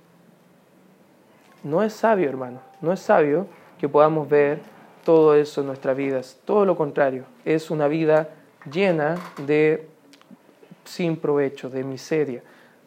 No 1.64 1.84
es 1.84 1.94
sabio, 1.94 2.30
hermano, 2.30 2.62
no 2.82 2.94
es 2.94 3.00
sabio 3.00 3.48
que 3.78 3.90
podamos 3.90 4.30
ver 4.30 4.60
todo 5.04 5.36
eso 5.36 5.62
en 5.62 5.68
nuestras 5.68 5.98
vidas. 5.98 6.40
Todo 6.46 6.66
lo 6.66 6.76
contrario, 6.76 7.26
es 7.46 7.72
una 7.72 7.88
vida 7.88 8.30
llena 8.72 9.16
de 9.46 9.88
sin 10.86 11.18
provecho, 11.18 11.70
de 11.70 11.84
miseria, 11.84 12.42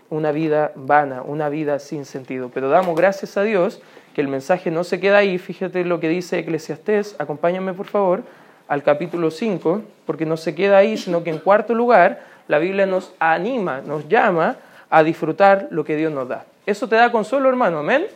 una 0.09 0.33
vida 0.33 0.72
vana, 0.74 1.22
una 1.22 1.48
vida 1.48 1.79
sin 1.79 2.05
sentido. 2.05 2.50
Pero 2.53 2.68
damos 2.68 2.96
gracias 2.96 3.37
a 3.37 3.42
Dios 3.42 3.83
que 4.14 4.20
el 4.20 4.29
mensaje 4.29 4.70
no 4.70 4.85
se 4.85 4.98
queda 4.98 5.18
ahí. 5.18 5.38
Fíjate 5.38 5.85
lo 5.85 6.00
que 6.00 6.09
dice 6.09 6.38
Eclesiastés, 6.38 7.16
acompáñame 7.18 7.74
por 7.74 7.87
favor 7.87 8.22
al 8.68 8.83
capítulo 8.83 9.31
5, 9.31 9.83
porque 10.07 10.26
no 10.26 10.37
se 10.37 10.55
queda 10.55 10.79
ahí, 10.79 10.96
sino 10.96 11.24
que 11.24 11.31
en 11.31 11.38
cuarto 11.38 11.74
lugar 11.74 12.30
la 12.50 12.58
Biblia 12.58 12.84
nos 12.84 13.14
anima, 13.20 13.80
nos 13.80 14.08
llama 14.08 14.56
a 14.90 15.04
disfrutar 15.04 15.68
lo 15.70 15.84
que 15.84 15.94
Dios 15.94 16.12
nos 16.12 16.26
da. 16.26 16.46
¿Eso 16.66 16.88
te 16.88 16.96
da 16.96 17.12
consuelo, 17.12 17.48
hermano? 17.48 17.78
Amén. 17.78 18.06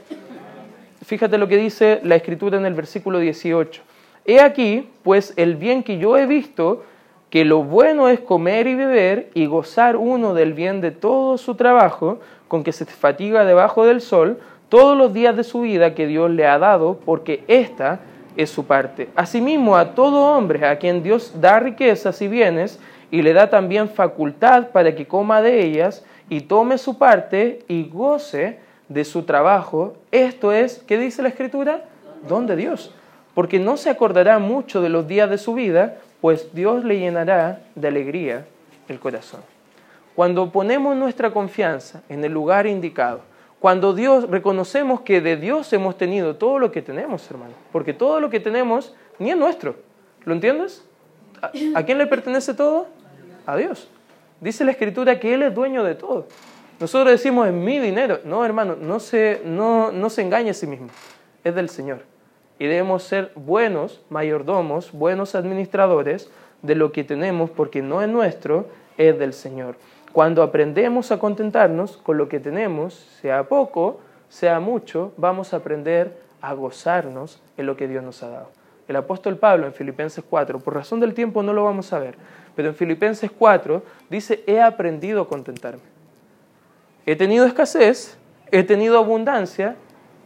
Fíjate 1.04 1.38
lo 1.38 1.46
que 1.46 1.56
dice 1.56 2.00
la 2.02 2.16
escritura 2.16 2.58
en 2.58 2.66
el 2.66 2.74
versículo 2.74 3.20
18. 3.20 3.80
He 4.24 4.40
aquí, 4.40 4.90
pues, 5.04 5.34
el 5.36 5.54
bien 5.54 5.84
que 5.84 5.98
yo 5.98 6.16
he 6.16 6.26
visto, 6.26 6.82
que 7.30 7.44
lo 7.44 7.62
bueno 7.62 8.08
es 8.08 8.18
comer 8.18 8.66
y 8.66 8.74
beber 8.74 9.30
y 9.34 9.46
gozar 9.46 9.94
uno 9.94 10.34
del 10.34 10.52
bien 10.52 10.80
de 10.80 10.90
todo 10.90 11.38
su 11.38 11.54
trabajo, 11.54 12.18
con 12.48 12.64
que 12.64 12.72
se 12.72 12.86
fatiga 12.86 13.44
debajo 13.44 13.86
del 13.86 14.00
sol, 14.00 14.40
todos 14.68 14.98
los 14.98 15.14
días 15.14 15.36
de 15.36 15.44
su 15.44 15.60
vida 15.60 15.94
que 15.94 16.08
Dios 16.08 16.28
le 16.28 16.44
ha 16.44 16.58
dado, 16.58 16.98
porque 17.04 17.44
esta 17.46 18.00
es 18.36 18.50
su 18.50 18.66
parte. 18.66 19.10
Asimismo, 19.14 19.76
a 19.76 19.94
todo 19.94 20.36
hombre 20.36 20.66
a 20.66 20.76
quien 20.76 21.04
Dios 21.04 21.40
da 21.40 21.60
riquezas 21.60 22.20
y 22.20 22.26
bienes, 22.26 22.80
y 23.14 23.22
le 23.22 23.32
da 23.32 23.48
también 23.48 23.88
facultad 23.88 24.70
para 24.70 24.96
que 24.96 25.06
coma 25.06 25.40
de 25.40 25.64
ellas, 25.64 26.04
y 26.28 26.40
tome 26.40 26.78
su 26.78 26.98
parte 26.98 27.60
y 27.68 27.84
goce 27.84 28.58
de 28.88 29.04
su 29.04 29.22
trabajo, 29.22 29.94
esto 30.10 30.50
es, 30.50 30.82
¿qué 30.84 30.98
dice 30.98 31.22
la 31.22 31.28
Escritura? 31.28 31.84
Don 32.28 32.48
de 32.48 32.56
Dios. 32.56 32.92
Porque 33.32 33.60
no 33.60 33.76
se 33.76 33.88
acordará 33.88 34.40
mucho 34.40 34.82
de 34.82 34.88
los 34.88 35.06
días 35.06 35.30
de 35.30 35.38
su 35.38 35.54
vida, 35.54 35.98
pues 36.20 36.52
Dios 36.54 36.82
le 36.82 36.98
llenará 36.98 37.60
de 37.76 37.86
alegría 37.86 38.46
el 38.88 38.98
corazón. 38.98 39.42
Cuando 40.16 40.50
ponemos 40.50 40.96
nuestra 40.96 41.30
confianza 41.30 42.02
en 42.08 42.24
el 42.24 42.32
lugar 42.32 42.66
indicado, 42.66 43.20
cuando 43.60 43.94
Dios 43.94 44.28
reconocemos 44.28 45.02
que 45.02 45.20
de 45.20 45.36
Dios 45.36 45.72
hemos 45.72 45.96
tenido 45.96 46.34
todo 46.34 46.58
lo 46.58 46.72
que 46.72 46.82
tenemos, 46.82 47.30
hermano, 47.30 47.54
porque 47.70 47.94
todo 47.94 48.18
lo 48.18 48.28
que 48.28 48.40
tenemos 48.40 48.92
ni 49.20 49.30
es 49.30 49.36
nuestro. 49.36 49.76
¿Lo 50.24 50.34
entiendes? 50.34 50.84
¿A, 51.74 51.82
quién 51.84 51.98
le 51.98 52.06
pertenece 52.08 52.54
todo? 52.54 52.88
A 53.46 53.56
Dios. 53.56 53.88
Dice 54.40 54.64
la 54.64 54.72
Escritura 54.72 55.20
que 55.20 55.34
Él 55.34 55.42
es 55.42 55.54
dueño 55.54 55.84
de 55.84 55.94
todo. 55.94 56.26
Nosotros 56.80 57.12
decimos 57.12 57.46
es 57.46 57.52
mi 57.52 57.78
dinero. 57.78 58.20
No, 58.24 58.44
hermano, 58.44 58.76
no 58.76 59.00
se, 59.00 59.40
no, 59.44 59.92
no 59.92 60.10
se 60.10 60.22
engañe 60.22 60.50
a 60.50 60.54
sí 60.54 60.66
mismo. 60.66 60.88
Es 61.44 61.54
del 61.54 61.68
Señor. 61.68 62.02
Y 62.58 62.66
debemos 62.66 63.02
ser 63.02 63.32
buenos 63.34 64.02
mayordomos, 64.10 64.92
buenos 64.92 65.34
administradores 65.34 66.30
de 66.62 66.74
lo 66.74 66.92
que 66.92 67.04
tenemos, 67.04 67.50
porque 67.50 67.82
no 67.82 68.02
es 68.02 68.08
nuestro, 68.08 68.68
es 68.96 69.18
del 69.18 69.32
Señor. 69.32 69.76
Cuando 70.12 70.42
aprendemos 70.42 71.10
a 71.10 71.18
contentarnos 71.18 71.96
con 71.96 72.16
lo 72.16 72.28
que 72.28 72.40
tenemos, 72.40 72.94
sea 73.20 73.44
poco, 73.44 74.00
sea 74.28 74.60
mucho, 74.60 75.12
vamos 75.16 75.52
a 75.52 75.58
aprender 75.58 76.16
a 76.40 76.54
gozarnos 76.54 77.40
en 77.56 77.66
lo 77.66 77.76
que 77.76 77.88
Dios 77.88 78.04
nos 78.04 78.22
ha 78.22 78.28
dado. 78.28 78.50
El 78.86 78.96
apóstol 78.96 79.38
Pablo 79.38 79.66
en 79.66 79.72
Filipenses 79.72 80.22
4, 80.28 80.60
por 80.60 80.74
razón 80.74 81.00
del 81.00 81.14
tiempo 81.14 81.42
no 81.42 81.52
lo 81.52 81.64
vamos 81.64 81.92
a 81.92 81.98
ver, 81.98 82.16
pero 82.54 82.68
en 82.68 82.74
Filipenses 82.74 83.30
4 83.30 83.82
dice, 84.10 84.42
he 84.46 84.60
aprendido 84.60 85.22
a 85.22 85.28
contentarme. 85.28 85.82
He 87.06 87.16
tenido 87.16 87.46
escasez, 87.46 88.16
he 88.50 88.62
tenido 88.62 88.98
abundancia, 88.98 89.76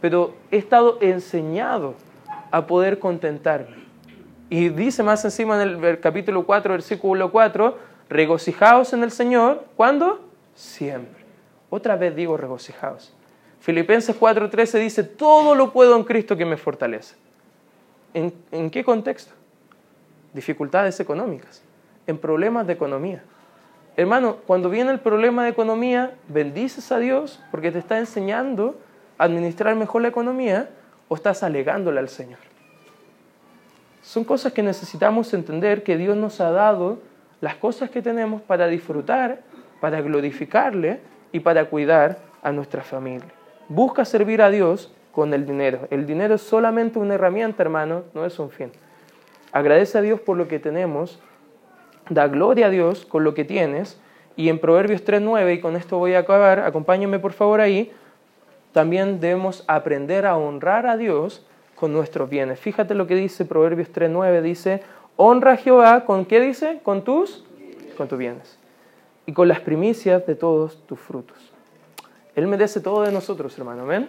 pero 0.01 0.35
he 0.51 0.59
estado 0.59 0.99
enseñado 1.01 1.95
a 2.51 2.67
poder 2.67 2.99
contentarme. 2.99 3.77
Y 4.51 4.71
dice 4.71 5.03
más 5.03 5.25
encima 5.25 5.63
en 5.63 5.85
el 5.85 6.01
capítulo 6.01 6.47
4, 6.47 6.73
versículo 6.73 7.31
4, 7.31 7.77
regocijaos 8.09 8.93
en 8.93 9.03
el 9.03 9.11
Señor, 9.11 9.65
¿cuándo? 9.77 10.21
Siempre. 10.55 11.25
Otra 11.71 11.97
vez 11.97 12.17
digo 12.17 12.37
regocijaos. 12.37 13.13
Filipenses 13.61 14.19
4:13 14.19 14.79
dice, 14.79 15.03
todo 15.03 15.55
lo 15.55 15.73
puedo 15.73 15.97
en 15.97 16.05
Cristo 16.05 16.37
que 16.37 16.47
me 16.47 16.57
fortalece. 16.57 17.17
¿En, 18.15 18.33
¿En 18.51 18.71
qué 18.71 18.85
contexto? 18.85 19.35
Dificultades 20.33 20.99
económicas, 21.01 21.63
en 22.09 22.19
problemas 22.19 22.67
de 22.67 22.73
economía. 22.73 23.23
Hermano, 23.97 24.39
cuando 24.47 24.71
viene 24.71 24.91
el 24.91 24.99
problema 24.99 25.45
de 25.45 25.51
economía, 25.51 26.15
bendices 26.27 26.91
a 26.91 26.99
Dios 26.99 27.41
porque 27.53 27.71
te 27.71 27.79
está 27.79 27.99
enseñando 27.99 28.77
a 29.19 29.25
administrar 29.25 29.77
mejor 29.77 30.03
la 30.03 30.09
economía 30.09 30.71
o 31.09 31.15
estás 31.15 31.43
alegándole 31.43 32.01
al 32.01 32.09
Señor. 32.09 32.39
Son 34.03 34.25
cosas 34.25 34.53
que 34.53 34.63
necesitamos 34.63 35.35
entender 35.35 35.83
que 35.83 35.97
Dios 35.97 36.17
nos 36.17 36.41
ha 36.41 36.51
dado 36.51 36.99
las 37.41 37.57
cosas 37.57 37.91
que 37.91 38.01
tenemos 38.01 38.41
para 38.41 38.67
disfrutar, 38.67 39.43
para 39.81 40.01
glorificarle 40.01 41.01
y 41.31 41.41
para 41.41 41.67
cuidar 41.67 42.19
a 42.43 42.53
nuestra 42.53 42.83
familia. 42.83 43.29
Busca 43.69 44.05
servir 44.05 44.41
a 44.41 44.51
Dios 44.51 44.93
con 45.13 45.35
el 45.35 45.45
dinero. 45.45 45.89
El 45.91 46.07
dinero 46.07 46.37
es 46.37 46.43
solamente 46.43 46.99
una 46.99 47.15
herramienta, 47.15 47.63
hermano, 47.63 48.05
no 48.15 48.25
es 48.25 48.39
un 48.39 48.51
fin. 48.51 48.73
Agradece 49.53 49.99
a 49.99 50.03
Dios 50.03 50.21
por 50.21 50.37
lo 50.37 50.49
que 50.49 50.59
tenemos, 50.59 51.21
da 52.09 52.29
gloria 52.29 52.67
a 52.67 52.71
Dios 52.71 53.05
con 53.07 53.25
lo 53.25 53.35
que 53.35 53.45
tienes. 53.45 54.01
Y 54.37 54.49
en 54.49 54.59
Proverbios 54.59 55.05
3.9, 55.05 55.55
y 55.57 55.61
con 55.61 55.77
esto 55.77 55.99
voy 55.99 56.15
a 56.15 56.21
acabar, 56.21 56.61
acompáñenme 56.61 57.19
por 57.19 57.33
favor 57.33 57.61
ahí, 57.61 57.93
también 58.73 59.19
debemos 59.19 59.65
aprender 59.67 60.27
a 60.27 60.37
honrar 60.37 60.87
a 60.87 60.97
Dios 60.97 61.45
con 61.75 61.93
nuestros 61.93 62.31
bienes. 62.31 62.61
Fíjate 62.61 62.95
lo 62.95 63.07
que 63.07 63.17
dice 63.17 63.45
Proverbios 63.45 63.93
3.9, 63.93 64.43
dice, 64.43 64.83
Honra 65.17 65.55
a 65.55 65.57
Jehová 65.57 66.05
con 66.05 66.25
qué 66.25 66.41
dice? 66.41 66.79
Con 66.85 67.03
tus, 67.03 67.45
con 67.97 68.07
tus 68.07 68.17
bienes. 68.17 68.57
Y 69.27 69.33
con 69.33 69.49
las 69.49 69.59
primicias 69.59 70.25
de 70.25 70.37
todos 70.37 70.87
tus 70.87 71.01
frutos. 71.01 71.37
Él 72.37 72.47
merece 72.47 72.81
todo 72.81 73.03
de 73.03 73.11
nosotros, 73.11 73.59
hermano. 73.59 73.83
Amén. 73.83 74.09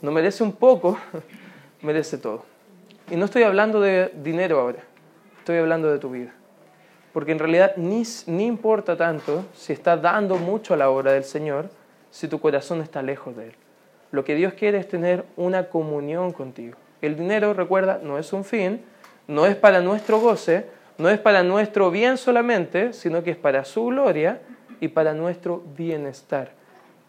No 0.00 0.12
merece 0.12 0.44
un 0.44 0.52
poco, 0.52 0.96
merece 1.82 2.16
todo. 2.16 2.44
Y 3.10 3.16
no 3.16 3.24
estoy 3.24 3.42
hablando 3.42 3.80
de 3.80 4.12
dinero 4.22 4.60
ahora. 4.60 4.84
Estoy 5.40 5.56
hablando 5.56 5.90
de 5.90 5.98
tu 5.98 6.10
vida. 6.10 6.32
Porque 7.14 7.32
en 7.32 7.38
realidad 7.38 7.76
ni, 7.76 8.02
ni 8.26 8.44
importa 8.44 8.96
tanto 8.96 9.46
si 9.54 9.72
estás 9.72 10.02
dando 10.02 10.36
mucho 10.36 10.74
a 10.74 10.76
la 10.76 10.90
obra 10.90 11.12
del 11.12 11.24
Señor, 11.24 11.70
si 12.10 12.28
tu 12.28 12.40
corazón 12.40 12.82
está 12.82 13.02
lejos 13.02 13.36
de 13.36 13.46
Él. 13.46 13.54
Lo 14.10 14.24
que 14.24 14.34
Dios 14.34 14.52
quiere 14.54 14.78
es 14.78 14.88
tener 14.88 15.24
una 15.36 15.68
comunión 15.68 16.32
contigo. 16.32 16.76
El 17.00 17.16
dinero, 17.16 17.54
recuerda, 17.54 18.00
no 18.02 18.18
es 18.18 18.32
un 18.32 18.44
fin, 18.44 18.82
no 19.28 19.46
es 19.46 19.54
para 19.54 19.80
nuestro 19.80 20.18
goce, 20.18 20.66
no 20.98 21.08
es 21.08 21.20
para 21.20 21.42
nuestro 21.44 21.90
bien 21.90 22.16
solamente, 22.16 22.92
sino 22.92 23.22
que 23.22 23.30
es 23.30 23.36
para 23.36 23.64
su 23.64 23.86
gloria 23.86 24.40
y 24.80 24.88
para 24.88 25.14
nuestro 25.14 25.62
bienestar. 25.76 26.50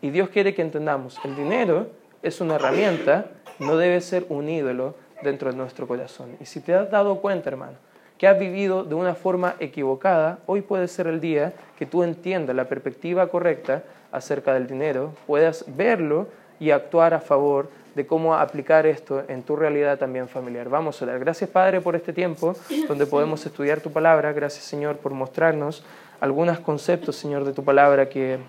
Y 0.02 0.12
Dios 0.12 0.30
quiere 0.30 0.54
que 0.54 0.62
entendamos, 0.62 1.20
el 1.24 1.36
dinero 1.36 1.90
es 2.22 2.42
una 2.42 2.56
herramienta, 2.56 3.32
no 3.58 3.76
debe 3.76 4.02
ser 4.02 4.26
un 4.30 4.50
ídolo 4.50 4.96
dentro 5.24 5.50
de 5.50 5.58
nuestro 5.58 5.88
corazón. 5.88 6.38
Y 6.40 6.46
si 6.46 6.60
te 6.60 6.76
has 6.76 6.92
dado 6.92 7.22
cuenta, 7.22 7.50
hermano, 7.50 7.78
que 8.18 8.28
has 8.28 8.40
vivido 8.40 8.84
de 8.84 8.96
una 8.96 9.16
forma 9.16 9.56
equivocada, 9.60 10.40
hoy 10.46 10.62
puede 10.62 10.88
ser 10.88 11.08
el 11.08 11.20
día 11.20 11.54
que 11.78 11.86
tú 11.86 12.04
entiendas 12.04 12.56
la 12.56 12.66
perspectiva 12.66 13.28
correcta 13.28 13.84
acerca 14.12 14.54
del 14.54 14.68
dinero, 14.68 15.14
puedas 15.28 15.66
verlo 15.68 16.28
y 16.60 16.72
actuar 16.72 17.14
a 17.14 17.20
favor 17.20 17.70
de 17.96 18.06
cómo 18.06 18.36
aplicar 18.36 18.86
esto 18.86 19.24
en 19.28 19.44
tu 19.44 19.56
realidad 19.56 19.98
también 19.98 20.28
familiar. 20.28 20.70
Vamos 20.70 21.02
a 21.02 21.06
orar. 21.06 21.20
Gracias 21.20 21.50
Padre 21.50 21.82
por 21.82 21.96
este 21.96 22.14
tiempo 22.14 22.56
donde 22.88 23.06
podemos 23.06 23.46
estudiar 23.46 23.82
tu 23.82 23.92
palabra. 23.92 24.34
Gracias 24.34 24.66
Señor 24.66 24.98
por 24.98 25.14
mostrarnos 25.14 25.84
algunos 26.20 26.60
conceptos, 26.60 27.16
Señor, 27.16 27.46
de 27.46 27.54
tu 27.54 27.64
palabra 27.64 28.10
que 28.10 28.40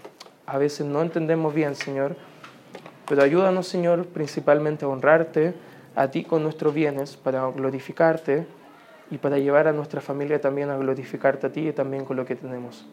a 0.47 0.59
veces 0.59 0.87
no 0.87 1.03
entendemos 1.03 1.55
bien, 1.55 1.75
Señor. 1.75 2.17
Pero 3.09 3.23
ayúdanos, 3.23 3.69
Señor, 3.69 4.07
principalmente 4.07 4.85
a 4.85 4.89
honrarte 4.89 5.55
a 5.95 6.11
ti 6.11 6.25
con 6.25 6.43
nuestros 6.43 6.75
bienes, 6.75 7.17
para 7.17 7.47
glorificarte 7.51 8.47
y 9.11 9.19
para 9.19 9.39
llevar 9.39 9.69
a 9.69 9.73
nuestra 9.73 10.01
familia 10.01 10.41
también 10.41 10.71
a 10.71 10.77
glorificarte 10.77 11.47
a 11.47 11.53
ti 11.53 11.69
y 11.69 11.73
también 11.73 12.05
con 12.05 12.17
lo 12.17 12.25
que 12.25 12.37
tenemos. 12.37 12.87